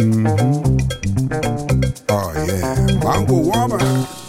Mhm. 0.00 0.26
Oh 2.08 2.32
yeah, 2.34 2.98
Mango 3.02 3.44
Woman. 3.44 4.23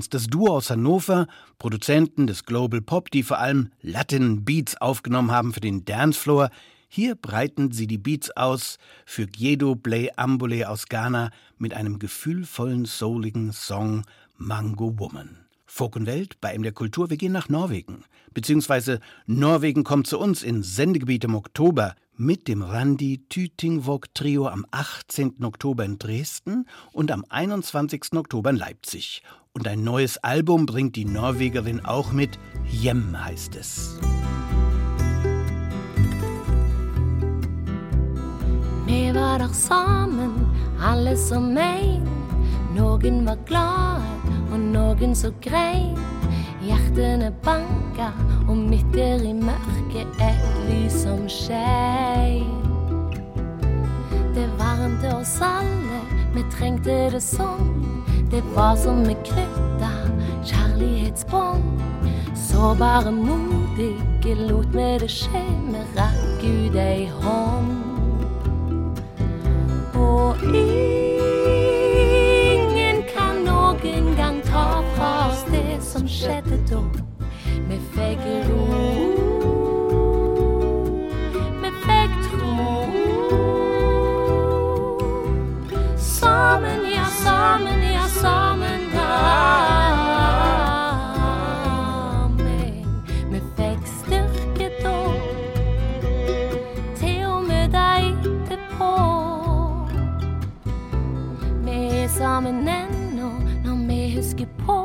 License, 0.00 0.08
das 0.10 0.26
Duo 0.26 0.56
aus 0.56 0.70
Hannover, 0.70 1.26
Produzenten 1.58 2.26
des 2.26 2.44
Global 2.44 2.80
Pop, 2.80 3.10
die 3.10 3.22
vor 3.22 3.38
allem 3.38 3.70
Latin 3.82 4.44
Beats 4.44 4.80
aufgenommen 4.80 5.30
haben 5.30 5.52
für 5.52 5.60
den 5.60 5.84
Dancefloor. 5.84 6.50
Hier 6.88 7.14
breiten 7.14 7.70
sie 7.70 7.86
die 7.86 7.98
Beats 7.98 8.30
aus 8.36 8.78
für 9.04 9.26
Giedo 9.26 9.74
Blay 9.74 10.10
Ambole 10.16 10.68
aus 10.68 10.86
Ghana 10.86 11.30
mit 11.58 11.74
einem 11.74 11.98
gefühlvollen, 11.98 12.86
souligen 12.86 13.52
Song 13.52 14.04
Mango 14.38 14.98
Woman. 14.98 15.36
Folk 15.66 15.96
und 15.96 16.06
Welt 16.06 16.40
bei 16.40 16.56
der 16.56 16.72
Kultur, 16.72 17.10
wir 17.10 17.16
gehen 17.16 17.32
nach 17.32 17.48
Norwegen. 17.48 18.04
Beziehungsweise 18.32 19.00
Norwegen 19.26 19.84
kommt 19.84 20.06
zu 20.06 20.18
uns 20.18 20.42
in 20.42 20.62
Sendegebiet 20.62 21.24
im 21.24 21.34
Oktober 21.34 21.94
mit 22.16 22.48
dem 22.48 22.62
Randi 22.62 23.22
Tütingvog 23.28 24.12
Trio 24.14 24.48
am 24.48 24.66
18. 24.72 25.42
Oktober 25.42 25.84
in 25.84 25.98
Dresden 25.98 26.66
und 26.92 27.12
am 27.12 27.24
21. 27.28 28.12
Oktober 28.14 28.50
in 28.50 28.56
Leipzig. 28.56 29.22
Und 29.52 29.66
ein 29.66 29.82
neues 29.82 30.16
Album 30.18 30.64
bringt 30.64 30.94
die 30.94 31.04
Norwegerin 31.04 31.84
auch 31.84 32.12
mit. 32.12 32.38
Jem 32.70 33.16
heißt 33.20 33.56
es. 33.56 33.98
Vi 38.86 39.12
var 39.12 39.38
der 39.38 39.52
sammen, 39.52 40.46
alle 40.80 41.16
som 41.16 41.56
en. 41.56 42.06
Noen 42.76 43.26
var 43.26 43.38
glade, 43.44 44.04
og 44.52 44.60
noen 44.60 45.14
så 45.14 45.32
grein. 45.42 45.98
Hjertene 46.62 47.32
banka, 47.42 48.12
og 48.46 48.56
midt 48.56 48.94
der 48.94 49.18
i 49.18 49.34
mørket 49.34 50.22
et 50.22 50.50
lys 50.68 51.02
som 51.02 51.26
skein. 51.28 52.69
Varmte 54.70 55.16
oss 55.16 55.40
alle, 55.42 55.98
vi 56.34 56.42
trengte 56.54 57.10
det 57.10 57.20
sånn. 57.20 57.72
Det 58.30 58.38
var 58.54 58.76
som 58.78 59.02
vi 59.02 59.16
knytta 59.26 59.90
kjærlighetsbånd. 60.46 61.82
Sårbare, 62.38 63.10
modige 63.10 64.36
lot 64.44 64.70
vi 64.70 64.98
det 65.02 65.10
skje, 65.10 65.42
vi 65.72 65.80
rakk 65.98 66.40
ut 66.46 66.76
ei 66.78 67.10
hånd. 67.18 67.82
Og 69.98 70.38
ingen 70.54 71.82
kan 73.10 73.42
noen 73.48 74.14
gang 74.14 74.38
ta 74.46 74.86
fra 74.94 75.12
oss 75.32 75.42
det 75.50 75.82
som 75.82 76.06
skjedde 76.06 76.62
da. 76.70 76.82
Vi 77.66 77.76
fikk 77.90 78.22
ro. 78.46 78.99
Sammen, 87.40 87.82
ja, 87.82 88.08
sammen, 88.08 88.80
ja, 88.94 89.08
sammen. 92.28 92.84
Vi 93.32 93.40
fikk 93.56 93.86
styrke 93.88 94.68
da 94.82 94.98
til 97.00 97.24
å 97.24 97.40
møte 97.46 97.84
etterpå. 98.10 98.92
Vi 101.64 101.78
er 102.02 102.12
sammen 102.18 102.68
ennå 102.68 103.32
når 103.64 103.76
vi 103.88 104.00
husker 104.18 104.48
på 104.60 104.78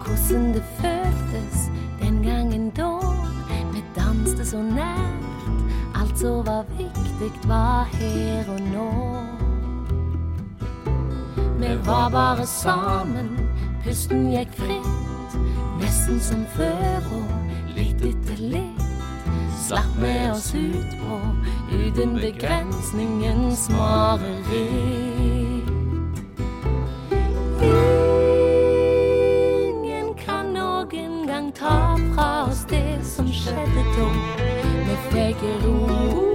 hvordan 0.00 0.52
det 0.56 0.64
føltes 0.80 1.68
den 2.00 2.22
gangen 2.24 2.72
da. 2.72 2.94
Vi 3.74 3.84
danste 4.00 4.48
så 4.48 4.64
nært, 4.64 5.52
alt 5.92 6.16
som 6.24 6.40
var 6.48 6.64
viktig, 6.80 7.34
var 7.44 7.84
her 8.00 8.48
og 8.48 8.60
nå. 8.72 9.19
Vi 11.60 11.76
var 11.86 12.10
bare 12.10 12.46
sammen, 12.46 13.28
pusten 13.84 14.30
gikk 14.32 14.48
fritt. 14.56 15.34
Nesten 15.80 16.20
som 16.20 16.46
før 16.56 17.04
og 17.12 17.74
litt 17.76 18.00
etter 18.00 18.40
litt. 18.40 18.80
Slapp 19.66 19.92
vi 20.00 20.14
oss 20.30 20.54
ut 20.54 20.94
på 21.02 21.18
uten 21.76 22.16
begrensningens 22.16 23.68
mareritt. 23.76 25.68
Ingen 29.68 30.14
kan 30.24 30.56
noen 30.56 31.28
gang 31.28 31.52
ta 31.52 31.76
fra 32.14 32.30
oss 32.48 32.64
det 32.72 33.04
som 33.04 33.28
skjedde 33.28 33.84
da. 33.98 34.10
Vi 34.88 34.98
fikk 35.12 35.46
ro. 35.66 36.29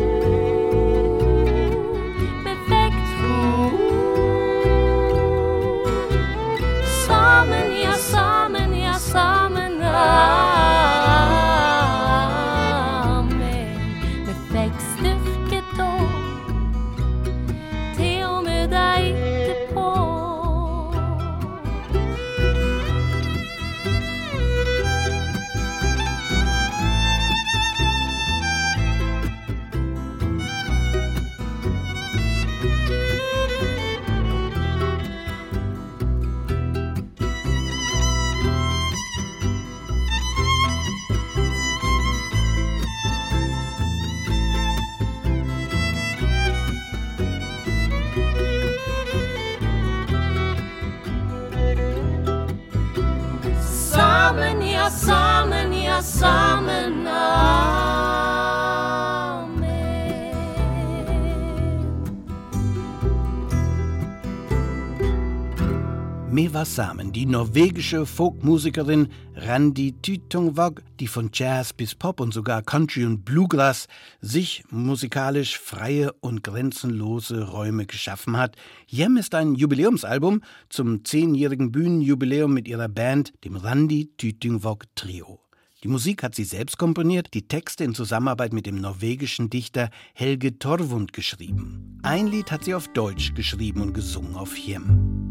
War 66.56 66.64
Samen, 66.64 67.12
die 67.12 67.26
norwegische 67.26 68.06
Folkmusikerin 68.06 69.10
Randi 69.36 69.92
Tytungvåg, 70.02 70.82
die 71.02 71.08
von 71.08 71.30
Jazz 71.34 71.74
bis 71.74 71.96
Pop 71.96 72.22
und 72.22 72.34
sogar 72.34 72.62
Country 72.62 73.04
und 73.04 73.26
Bluegrass 73.26 73.90
sich 74.22 74.64
musikalisch 74.70 75.60
freie 75.60 76.14
und 76.22 76.46
grenzenlose 76.46 77.50
Räume 77.50 77.86
geschaffen 77.86 78.38
hat. 78.38 78.56
Jem 78.88 79.18
ist 79.18 79.36
ein 79.36 79.56
Jubiläumsalbum 79.56 80.44
zum 80.70 81.04
zehnjährigen 81.04 81.74
Bühnenjubiläum 81.74 82.54
mit 82.54 82.70
ihrer 82.70 82.88
Band, 82.88 83.34
dem 83.44 83.58
Randi 83.58 84.12
Tytungvåg 84.16 84.86
Trio. 84.96 85.42
Die 85.84 85.90
Musik 85.90 86.24
hat 86.24 86.36
sie 86.36 86.46
selbst 86.46 86.78
komponiert, 86.78 87.34
die 87.34 87.50
Texte 87.50 87.84
in 87.84 87.94
Zusammenarbeit 87.94 88.54
mit 88.54 88.66
dem 88.66 88.80
norwegischen 88.80 89.50
Dichter 89.50 89.90
Helge 90.14 90.58
Torvund 90.58 91.12
geschrieben. 91.12 92.00
Ein 92.02 92.28
Lied 92.28 92.50
hat 92.50 92.64
sie 92.64 92.76
auf 92.76 92.88
Deutsch 92.94 93.34
geschrieben 93.34 93.82
und 93.82 93.94
gesungen 93.94 94.38
auf 94.38 94.56
Jem. 94.56 95.26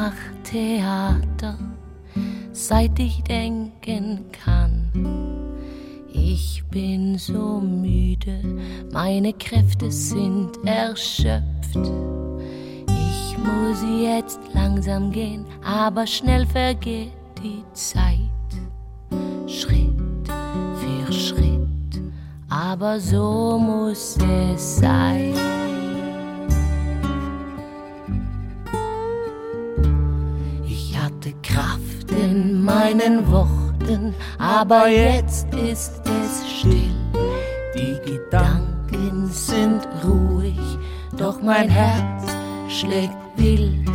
Macht 0.00 0.44
Theater, 0.44 1.58
seit 2.52 2.98
ich 2.98 3.22
denken 3.24 4.24
kann. 4.32 4.90
Ich 6.10 6.64
bin 6.70 7.18
so 7.18 7.60
müde, 7.60 8.40
meine 8.92 9.34
Kräfte 9.34 9.90
sind 9.90 10.52
erschöpft. 10.64 11.84
Ich 12.86 13.36
muss 13.38 13.84
jetzt 14.02 14.40
langsam 14.54 15.12
gehen, 15.12 15.44
aber 15.62 16.06
schnell 16.06 16.46
vergeht 16.46 17.12
die 17.42 17.62
Zeit. 17.74 18.48
Schritt 19.46 20.26
für 20.80 21.12
Schritt, 21.12 22.00
aber 22.48 22.98
so 22.98 23.58
muss 23.58 24.16
es 24.16 24.78
sein. 24.78 25.34
Kraft 31.52 32.10
in 32.10 32.62
meinen 32.62 33.30
Worten, 33.30 34.14
aber 34.38 34.88
jetzt 34.88 35.52
ist 35.54 36.00
es 36.04 36.48
still. 36.58 36.94
Die 37.74 37.98
Gedanken 38.10 39.28
sind 39.30 39.86
ruhig, 40.04 40.60
doch 41.16 41.42
mein 41.42 41.68
Herz 41.68 42.32
schlägt 42.68 43.16
wild. 43.36 43.86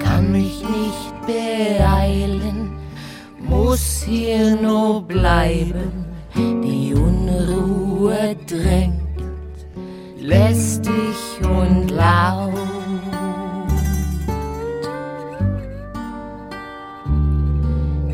Kann 0.00 0.32
mich 0.32 0.62
nicht 0.62 1.26
beeilen, 1.26 2.72
muss 3.38 4.02
hier 4.02 4.56
nur 4.56 5.02
bleiben. 5.02 6.04
Die 6.34 6.94
Unruhe 6.94 8.36
drängt, 8.46 9.18
lästig 10.18 11.16
und 11.42 11.90
laut. 11.90 12.79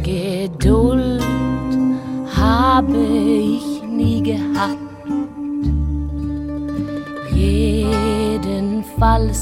Geduld 0.07 1.21
habe 2.37 2.97
ich 2.97 3.83
nie 3.83 4.23
gehabt. 4.23 4.79
Jedenfalls 7.35 8.41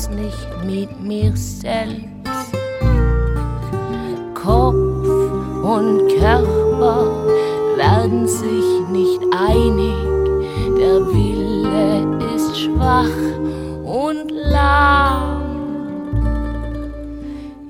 nicht 0.08 0.48
mit 0.64 1.02
mir 1.02 1.36
selbst. 1.36 2.56
Kopf 4.32 4.74
und 4.74 6.08
Körper 6.18 7.12
werden 7.76 8.26
sich 8.26 8.80
nicht 8.90 9.20
einig. 9.36 9.94
Der 10.78 11.06
Wille 11.12 12.06
ist 12.34 12.58
schwach 12.58 13.18
und 13.84 14.30
lahm. 14.30 15.42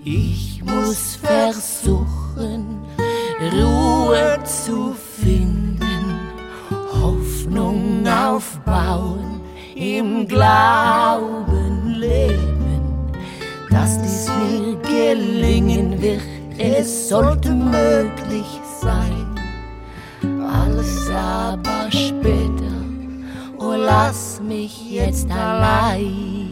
Ich 0.04 0.62
muss 0.62 1.16
versuchen, 1.16 1.63
Glauben 10.26 11.94
leben, 11.94 13.12
dass 13.70 14.00
dies 14.02 14.28
mir 14.28 14.76
gelingen 14.82 16.00
wird. 16.00 16.22
Es 16.58 17.08
sollte 17.08 17.50
möglich 17.50 18.46
sein, 18.80 19.26
alles 20.46 21.10
aber 21.10 21.90
später. 21.90 22.74
Oh, 23.58 23.74
lass 23.76 24.40
mich 24.40 24.90
jetzt 24.90 25.30
allein. 25.30 26.43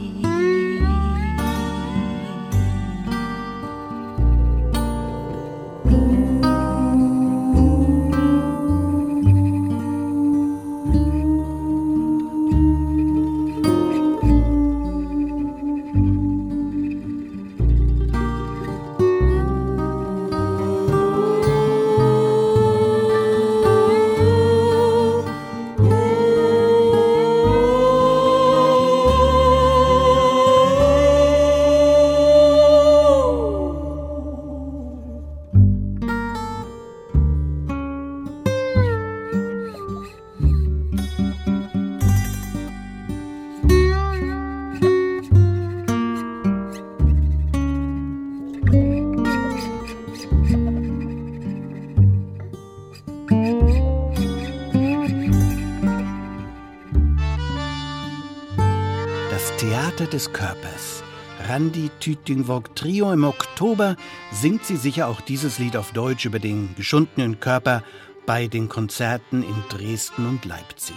Randy 61.49 61.91
Tütingwog 62.01 62.75
Trio 62.77 63.13
im 63.13 63.25
Oktober 63.25 63.97
singt 64.33 64.65
sie 64.65 64.77
sicher 64.77 65.09
auch 65.09 65.21
dieses 65.21 65.59
Lied 65.59 65.77
auf 65.77 65.93
Deutsch 65.93 66.25
über 66.25 66.39
den 66.39 66.75
geschundenen 66.77 67.41
Körper 67.41 67.83
bei 68.27 68.47
den 68.47 68.69
Konzerten 68.69 69.43
in 69.43 69.55
Dresden 69.69 70.27
und 70.27 70.45
Leipzig. 70.45 70.97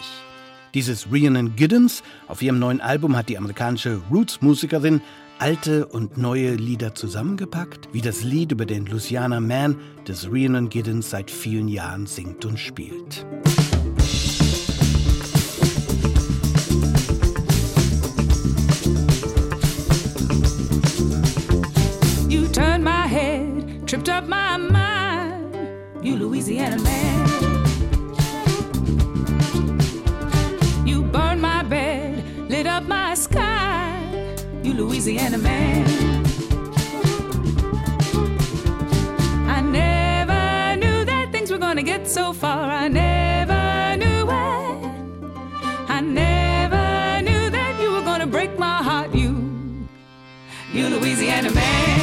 Dieses 0.73 1.11
Rhiannon 1.11 1.55
Giddens 1.55 2.03
auf 2.27 2.41
ihrem 2.41 2.59
neuen 2.59 2.81
Album 2.81 3.15
hat 3.15 3.29
die 3.29 3.37
amerikanische 3.37 4.01
Roots-Musikerin 4.11 5.01
alte 5.39 5.85
und 5.85 6.17
neue 6.17 6.55
Lieder 6.55 6.95
zusammengepackt, 6.95 7.89
wie 7.91 8.01
das 8.01 8.23
Lied 8.23 8.51
über 8.51 8.65
den 8.65 8.85
Louisiana 8.85 9.39
Man, 9.39 9.77
das 10.05 10.29
Rhiannon 10.29 10.69
Giddens 10.69 11.09
seit 11.09 11.31
vielen 11.31 11.67
Jahren 11.67 12.05
singt 12.05 12.45
und 12.45 12.59
spielt. 12.59 13.25
Up 24.16 24.28
my 24.30 24.55
mind. 24.55 25.53
You 26.01 26.16
Louisiana 26.16 26.82
man. 26.82 27.28
You 30.88 31.01
burned 31.01 31.41
my 31.41 31.63
bed, 31.63 32.24
lit 32.49 32.66
up 32.66 32.84
my 32.84 33.13
sky. 33.16 33.91
You 34.63 34.74
Louisiana 34.74 35.38
man. 35.38 35.86
I 39.57 39.59
never 39.82 40.43
knew 40.82 41.03
that 41.11 41.34
things 41.34 41.51
were 41.51 41.57
gonna 41.68 41.84
get 41.84 42.07
so 42.07 42.32
far. 42.32 42.72
I 42.72 42.88
never 42.88 43.97
knew 44.01 44.24
it. 44.32 44.76
I 45.97 45.99
never 45.99 46.86
knew 47.28 47.49
that 47.49 47.74
you 47.82 47.91
were 47.91 48.05
gonna 48.09 48.28
break 48.28 48.57
my 48.57 48.78
heart. 48.82 49.13
You, 49.13 49.32
you 50.72 50.88
Louisiana 50.88 51.51
man. 51.51 51.94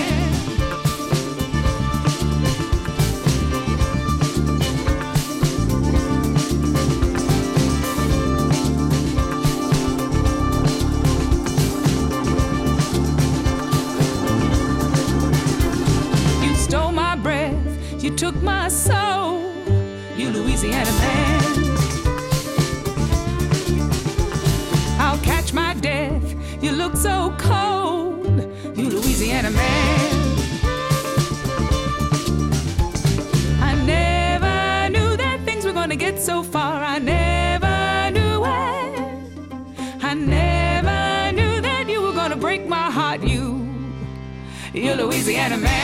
Took 18.22 18.40
my 18.40 18.68
soul, 18.68 19.40
you 20.16 20.30
Louisiana 20.30 20.92
man. 21.02 21.42
I'll 25.00 25.18
catch 25.24 25.52
my 25.52 25.74
death, 25.74 26.62
you 26.62 26.70
look 26.70 26.94
so 26.94 27.34
cold, 27.36 28.38
you 28.78 28.90
Louisiana 28.90 29.50
man. 29.50 30.10
I 33.60 33.74
never 33.94 34.92
knew 34.94 35.16
that 35.16 35.40
things 35.44 35.64
were 35.64 35.72
gonna 35.72 35.96
get 35.96 36.20
so 36.20 36.44
far, 36.44 36.80
I 36.80 37.00
never 37.00 37.76
knew 38.16 38.44
it. 38.44 40.04
I 40.10 40.14
never 40.14 41.32
knew 41.36 41.60
that 41.60 41.86
you 41.88 42.00
were 42.00 42.12
gonna 42.12 42.36
break 42.36 42.68
my 42.68 42.88
heart, 42.88 43.24
you, 43.24 43.66
you 44.72 44.94
Louisiana 44.94 45.56
man. 45.56 45.81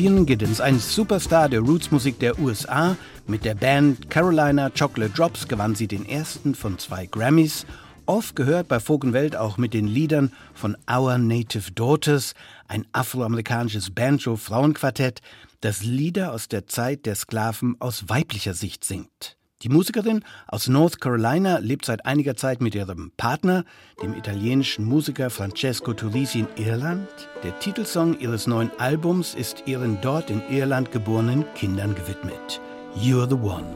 Rhiannon 0.00 0.24
Giddens, 0.24 0.62
ein 0.62 0.78
Superstar 0.78 1.50
der 1.50 1.60
Rootsmusik 1.60 2.18
der 2.20 2.38
USA. 2.38 2.96
Mit 3.26 3.44
der 3.44 3.54
Band 3.54 4.08
Carolina 4.08 4.70
Chocolate 4.70 5.12
Drops 5.12 5.46
gewann 5.46 5.74
sie 5.74 5.88
den 5.88 6.08
ersten 6.08 6.54
von 6.54 6.78
zwei 6.78 7.04
Grammys. 7.04 7.66
Oft 8.06 8.34
gehört 8.34 8.66
bei 8.66 8.80
Vogenwelt 8.80 9.36
auch 9.36 9.58
mit 9.58 9.74
den 9.74 9.86
Liedern 9.86 10.32
von 10.54 10.74
Our 10.90 11.18
Native 11.18 11.72
Daughters, 11.72 12.32
ein 12.66 12.86
afroamerikanisches 12.92 13.90
Banjo-Frauenquartett, 13.90 15.20
das 15.60 15.82
Lieder 15.82 16.32
aus 16.32 16.48
der 16.48 16.66
Zeit 16.66 17.04
der 17.04 17.14
Sklaven 17.14 17.76
aus 17.78 18.08
weiblicher 18.08 18.54
Sicht 18.54 18.86
singt. 18.86 19.36
Die 19.62 19.68
Musikerin 19.68 20.24
aus 20.46 20.68
North 20.68 21.02
Carolina 21.02 21.58
lebt 21.58 21.84
seit 21.84 22.06
einiger 22.06 22.34
Zeit 22.34 22.62
mit 22.62 22.74
ihrem 22.74 23.12
Partner, 23.18 23.64
dem 24.02 24.14
italienischen 24.14 24.86
Musiker 24.86 25.28
Francesco 25.28 25.92
Turisi 25.92 26.40
in 26.40 26.48
Irland. 26.56 27.06
Der 27.44 27.58
Titelsong 27.58 28.18
ihres 28.20 28.46
neuen 28.46 28.70
Albums 28.78 29.34
ist 29.34 29.64
ihren 29.66 30.00
dort 30.00 30.30
in 30.30 30.40
Irland 30.48 30.92
geborenen 30.92 31.44
Kindern 31.54 31.94
gewidmet. 31.94 32.58
You're 32.96 33.28
the 33.28 33.34
One. 33.34 33.66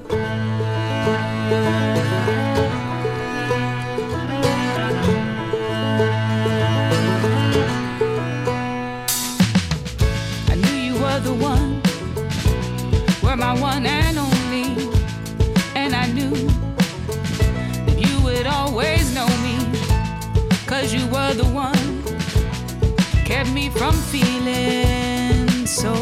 From 23.76 23.94
feeling 24.12 25.66
so 25.66 25.94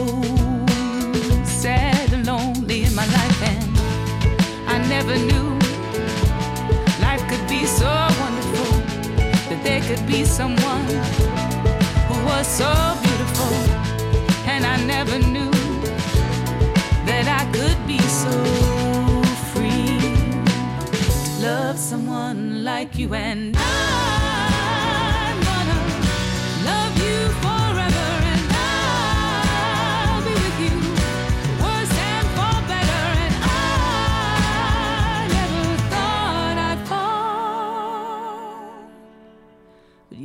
sad 1.45 2.13
and 2.13 2.27
lonely 2.27 2.85
in 2.85 2.95
my 2.95 3.07
life. 3.07 3.43
And 3.51 3.63
I 4.69 4.77
never 4.89 5.17
knew 5.17 5.49
life 7.01 7.23
could 7.31 7.47
be 7.49 7.65
so 7.65 7.89
wonderful, 8.21 8.73
that 9.49 9.61
there 9.65 9.81
could 9.89 10.07
be 10.07 10.25
someone 10.25 10.87
who 12.09 12.17
was 12.27 12.47
so 12.47 12.71
beautiful, 13.03 13.55
and 14.47 14.65
I 14.67 14.77
never 14.85 15.19
knew 15.19 15.51
that 17.09 17.27
I 17.41 17.45
could 17.57 17.81
be 17.87 18.01
so 18.23 18.35
free 19.53 19.99
to 20.93 21.47
love 21.47 21.79
someone 21.79 22.65
like 22.65 22.99
you. 22.99 23.15
And 23.15 23.57
I'm 23.57 24.12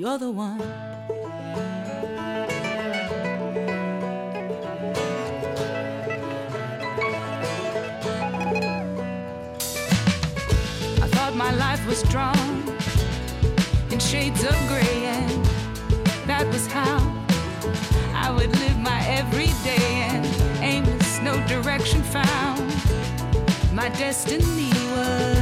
you're 0.08 0.18
the 0.18 0.32
one. 0.32 0.62
I 11.04 11.08
thought 11.14 11.34
my 11.36 11.54
life 11.56 11.86
was 11.86 12.04
drawn 12.04 12.64
in 13.92 14.00
shades 14.00 14.44
of 14.46 14.56
gray, 14.70 14.98
and 15.18 15.46
that 16.26 16.46
was 16.54 16.68
how 16.68 17.00
I 18.14 18.32
would 18.32 18.52
live 18.62 18.78
my 18.78 19.02
everyday 19.08 19.90
and 20.12 20.26
aimless, 20.64 21.20
no 21.20 21.36
direction 21.48 22.02
found. 22.02 22.64
My 23.74 23.90
destiny 23.90 24.72
was 24.94 25.37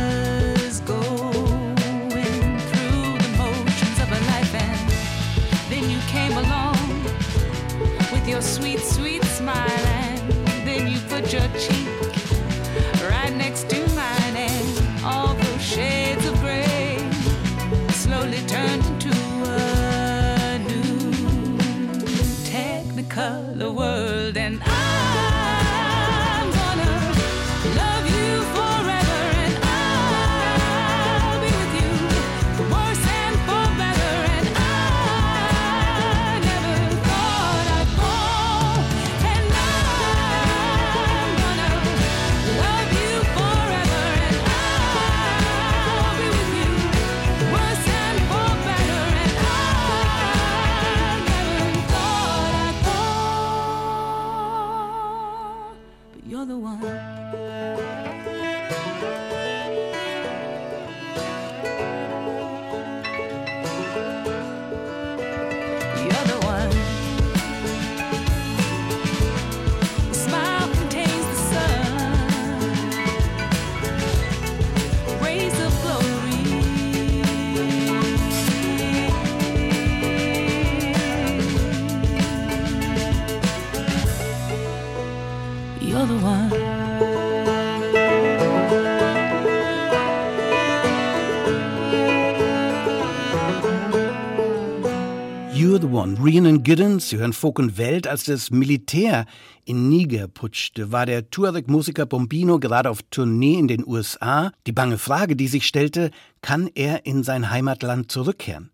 One. 95.95 96.17
Rhiannon 96.21 96.63
Giddens, 96.63 97.07
Sie 97.07 97.17
hören 97.17 97.31
Folk 97.31 97.57
und 97.57 97.77
Welt, 97.77 98.05
als 98.05 98.25
das 98.25 98.51
Militär 98.51 99.25
in 99.63 99.87
Niger 99.87 100.27
putschte, 100.27 100.91
war 100.91 101.05
der 101.05 101.29
Tuareg-Musiker 101.29 102.05
Bombino 102.05 102.59
gerade 102.59 102.89
auf 102.89 103.01
Tournee 103.11 103.57
in 103.57 103.69
den 103.69 103.87
USA. 103.87 104.51
Die 104.67 104.73
bange 104.73 104.97
Frage, 104.97 105.37
die 105.37 105.47
sich 105.47 105.65
stellte, 105.65 106.11
kann 106.41 106.69
er 106.75 107.05
in 107.05 107.23
sein 107.23 107.49
Heimatland 107.49 108.11
zurückkehren? 108.11 108.71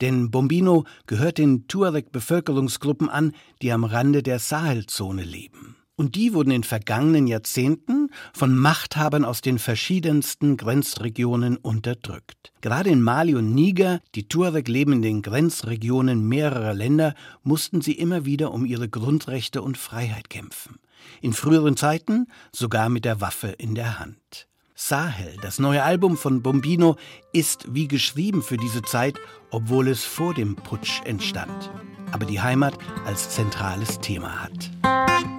Denn 0.00 0.32
Bombino 0.32 0.84
gehört 1.06 1.38
den 1.38 1.68
Tuareg-Bevölkerungsgruppen 1.68 3.08
an, 3.08 3.34
die 3.62 3.70
am 3.70 3.84
Rande 3.84 4.24
der 4.24 4.40
Sahelzone 4.40 5.22
leben. 5.22 5.76
Und 5.96 6.16
die 6.16 6.34
wurden 6.34 6.50
in 6.50 6.64
vergangenen 6.64 7.28
Jahrzehnten 7.28 8.10
von 8.32 8.56
Machthabern 8.56 9.24
aus 9.24 9.42
den 9.42 9.60
verschiedensten 9.60 10.56
Grenzregionen 10.56 11.56
unterdrückt. 11.56 12.52
Gerade 12.60 12.90
in 12.90 13.00
Mali 13.00 13.36
und 13.36 13.54
Niger, 13.54 14.00
die 14.16 14.26
Tuareg 14.26 14.66
leben 14.66 14.94
in 14.94 15.02
den 15.02 15.22
Grenzregionen 15.22 16.26
mehrerer 16.26 16.74
Länder, 16.74 17.14
mussten 17.42 17.80
sie 17.80 17.92
immer 17.92 18.24
wieder 18.24 18.52
um 18.52 18.66
ihre 18.66 18.88
Grundrechte 18.88 19.62
und 19.62 19.78
Freiheit 19.78 20.30
kämpfen. 20.30 20.80
In 21.20 21.32
früheren 21.32 21.76
Zeiten 21.76 22.26
sogar 22.50 22.88
mit 22.88 23.04
der 23.04 23.20
Waffe 23.20 23.48
in 23.48 23.76
der 23.76 24.00
Hand. 24.00 24.48
Sahel, 24.74 25.36
das 25.40 25.60
neue 25.60 25.84
Album 25.84 26.16
von 26.16 26.42
Bombino, 26.42 26.96
ist 27.32 27.72
wie 27.72 27.86
geschrieben 27.86 28.42
für 28.42 28.56
diese 28.56 28.82
Zeit, 28.82 29.16
obwohl 29.50 29.86
es 29.86 30.02
vor 30.02 30.34
dem 30.34 30.56
Putsch 30.56 31.00
entstand, 31.04 31.70
aber 32.10 32.26
die 32.26 32.40
Heimat 32.40 32.76
als 33.06 33.30
zentrales 33.30 34.00
Thema 34.00 34.42
hat. 34.42 35.33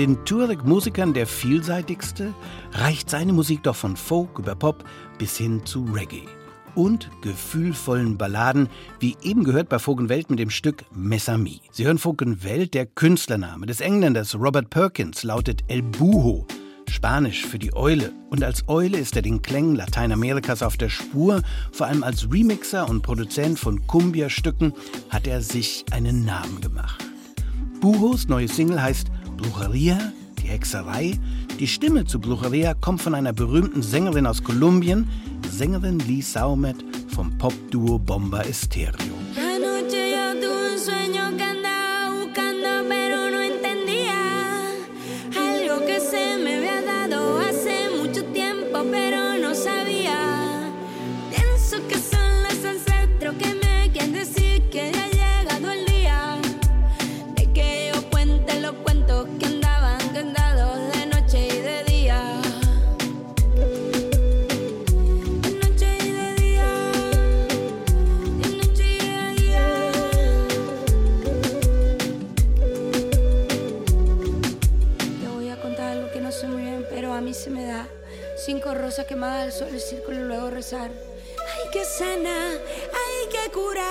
Den 0.00 0.24
Tuareg-Musikern 0.24 1.12
der 1.12 1.26
vielseitigste, 1.26 2.32
reicht 2.72 3.10
seine 3.10 3.34
Musik 3.34 3.62
doch 3.64 3.76
von 3.76 3.98
Folk 3.98 4.38
über 4.38 4.54
Pop 4.54 4.82
bis 5.18 5.36
hin 5.36 5.66
zu 5.66 5.84
Reggae. 5.84 6.26
Und 6.74 7.10
gefühlvollen 7.20 8.16
Balladen, 8.16 8.70
wie 8.98 9.18
eben 9.22 9.44
gehört 9.44 9.68
bei 9.68 9.78
Vogenwelt 9.78 10.30
mit 10.30 10.38
dem 10.38 10.48
Stück 10.48 10.86
Messami. 10.94 11.60
Sie 11.70 11.84
hören 11.84 11.98
Vogenwelt, 11.98 12.72
der 12.72 12.86
Künstlername 12.86 13.66
des 13.66 13.82
Engländers 13.82 14.34
Robert 14.34 14.70
Perkins 14.70 15.22
lautet 15.22 15.64
El 15.68 15.82
Buho, 15.82 16.46
Spanisch 16.88 17.44
für 17.44 17.58
die 17.58 17.76
Eule. 17.76 18.10
Und 18.30 18.42
als 18.42 18.66
Eule 18.68 18.96
ist 18.96 19.16
er 19.16 19.22
den 19.22 19.42
Klängen 19.42 19.76
Lateinamerikas 19.76 20.62
auf 20.62 20.78
der 20.78 20.88
Spur. 20.88 21.42
Vor 21.72 21.88
allem 21.88 22.04
als 22.04 22.32
Remixer 22.32 22.88
und 22.88 23.02
Produzent 23.02 23.58
von 23.58 23.86
Cumbia-Stücken 23.86 24.72
hat 25.10 25.26
er 25.26 25.42
sich 25.42 25.84
einen 25.90 26.24
Namen 26.24 26.62
gemacht. 26.62 27.04
Buhos 27.80 28.28
neue 28.28 28.48
Single 28.48 28.80
heißt 28.80 29.10
Brujeria, 29.40 30.12
die 30.38 30.48
Hexerei. 30.48 31.18
Die 31.58 31.66
Stimme 31.66 32.04
zu 32.04 32.20
Brujeria 32.20 32.74
kommt 32.74 33.00
von 33.00 33.14
einer 33.14 33.32
berühmten 33.32 33.82
Sängerin 33.82 34.26
aus 34.26 34.44
Kolumbien, 34.44 35.08
Sängerin 35.50 35.98
Lee 36.00 36.20
Saumet 36.20 36.76
vom 37.08 37.36
Popduo 37.38 37.98
Bomba 37.98 38.42
Estéreo. 38.42 39.19
Cinco 78.90 79.02
rosas 79.02 79.06
quemadas 79.06 79.44
al 79.44 79.52
sol, 79.52 79.68
el 79.72 79.80
círculo 79.80 80.18
y 80.18 80.24
luego 80.24 80.50
rezar. 80.50 80.90
Ay, 80.90 81.70
que 81.72 81.84
sana, 81.84 82.54
ay, 82.54 83.28
que 83.30 83.52
cura. 83.52 83.86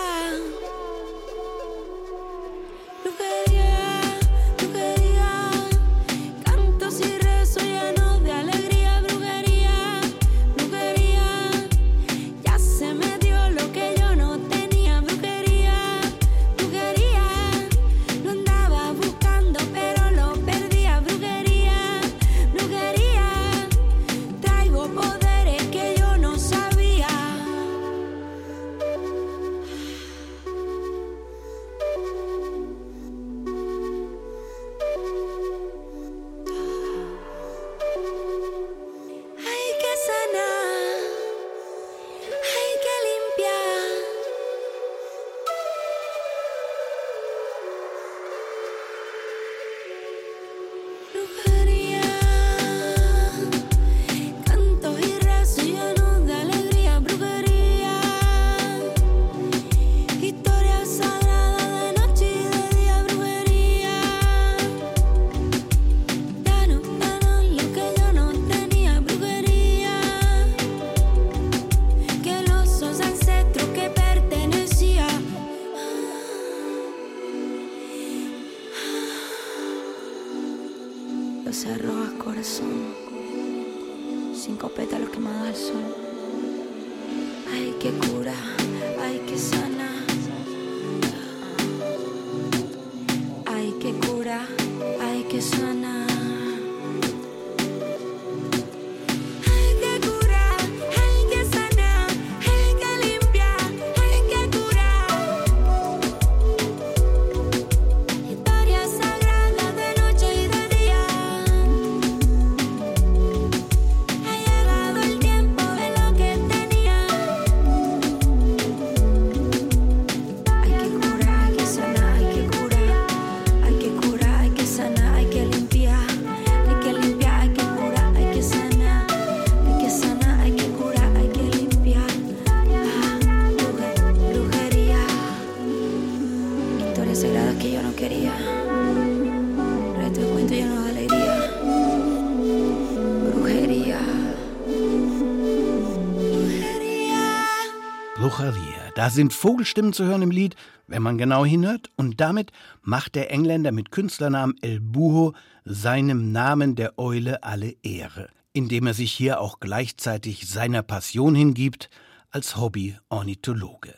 Da 149.09 149.15
sind 149.15 149.33
Vogelstimmen 149.33 149.91
zu 149.91 150.05
hören 150.05 150.21
im 150.21 150.29
Lied, 150.29 150.55
wenn 150.85 151.01
man 151.01 151.17
genau 151.17 151.43
hinhört, 151.43 151.89
und 151.95 152.21
damit 152.21 152.51
macht 152.83 153.15
der 153.15 153.31
Engländer 153.31 153.71
mit 153.71 153.89
Künstlernamen 153.89 154.53
El 154.61 154.79
Buho 154.79 155.33
seinem 155.65 156.31
Namen 156.31 156.75
der 156.75 156.99
Eule 156.99 157.41
alle 157.41 157.73
Ehre, 157.81 158.29
indem 158.53 158.85
er 158.85 158.93
sich 158.93 159.11
hier 159.11 159.41
auch 159.41 159.59
gleichzeitig 159.59 160.47
seiner 160.47 160.83
Passion 160.83 161.33
hingibt 161.33 161.89
als 162.29 162.55
Hobby-Ornithologe. 162.55 163.95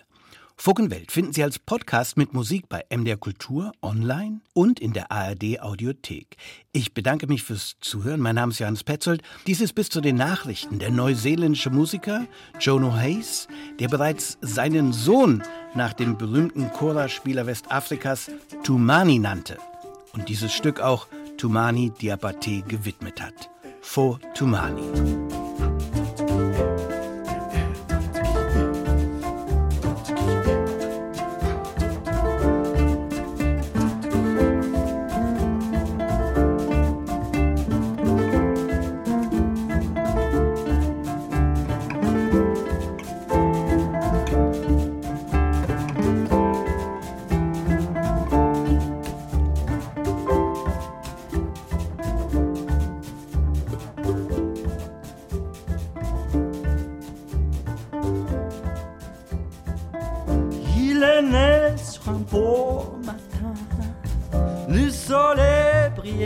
Funkenwelt 0.64 1.12
finden 1.12 1.34
Sie 1.34 1.44
als 1.44 1.58
Podcast 1.58 2.18
mit 2.18 2.36
Musik 2.36 2.70
bei 2.70 2.84
MDR 2.96 3.18
Kultur 3.18 3.72
online 3.82 4.42
und 4.54 4.80
in 4.80 4.94
der 4.94 5.12
ARD 5.12 5.60
Audiothek. 5.60 6.38
Ich 6.72 6.94
bedanke 6.94 7.26
mich 7.26 7.42
fürs 7.42 7.78
Zuhören. 7.82 8.20
Mein 8.20 8.36
Name 8.36 8.52
ist 8.52 8.60
Johannes 8.60 8.84
Petzold. 8.84 9.24
Dies 9.48 9.60
ist 9.60 9.74
bis 9.74 9.90
zu 9.90 10.02
den 10.02 10.18
Nachrichten 10.18 10.78
der 10.78 10.92
neuseeländische 10.92 11.72
Musiker 11.72 12.28
Jono 12.60 12.94
Hayes, 12.94 13.48
der 13.80 13.88
bereits 13.88 14.38
seinen 14.42 14.94
Sohn 14.94 15.42
nach 15.74 15.94
dem 15.94 16.20
berühmten 16.20 16.72
Chora-Spieler 16.72 17.48
Westafrikas 17.48 18.30
Tumani 18.62 19.18
nannte 19.18 19.58
und 20.14 20.30
dieses 20.30 20.54
Stück 20.54 20.80
auch 20.80 21.08
Tumani 21.38 21.90
Diabate 21.90 22.62
gewidmet 22.62 23.20
hat. 23.20 23.50
Fo 23.82 24.20
Tumani. 24.36 24.84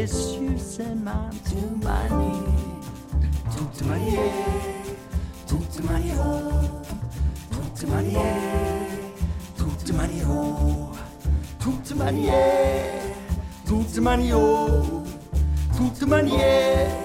Kysskyssen 0.06 1.10
tog 1.46 1.84
mig 1.84 2.10
ner, 2.10 2.46
tog 3.58 3.74
till 3.78 3.88
mig 3.88 4.00
ner, 4.00 4.32
tog 5.48 5.72
till 5.72 5.86
mig 5.86 6.12
upp, 6.12 6.88
tog 7.52 7.76
till 7.76 7.90
mig 7.90 8.12
ner, 8.14 8.90
tog 9.58 9.86
till 9.86 9.96
mig 9.96 10.24
upp, 10.24 10.98
tog 11.64 11.86
till 15.96 16.08
mig 16.08 16.24
ner, 16.24 16.30
tog. 16.30 17.05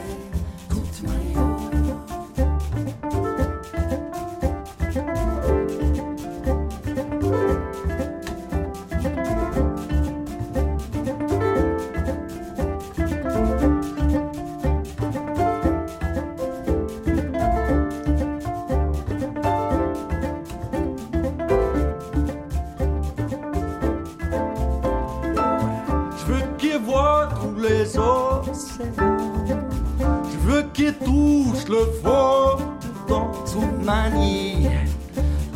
le 31.70 31.84
faux 32.02 32.58
dans 33.06 33.30
toute 33.44 33.84
manie, 33.84 34.68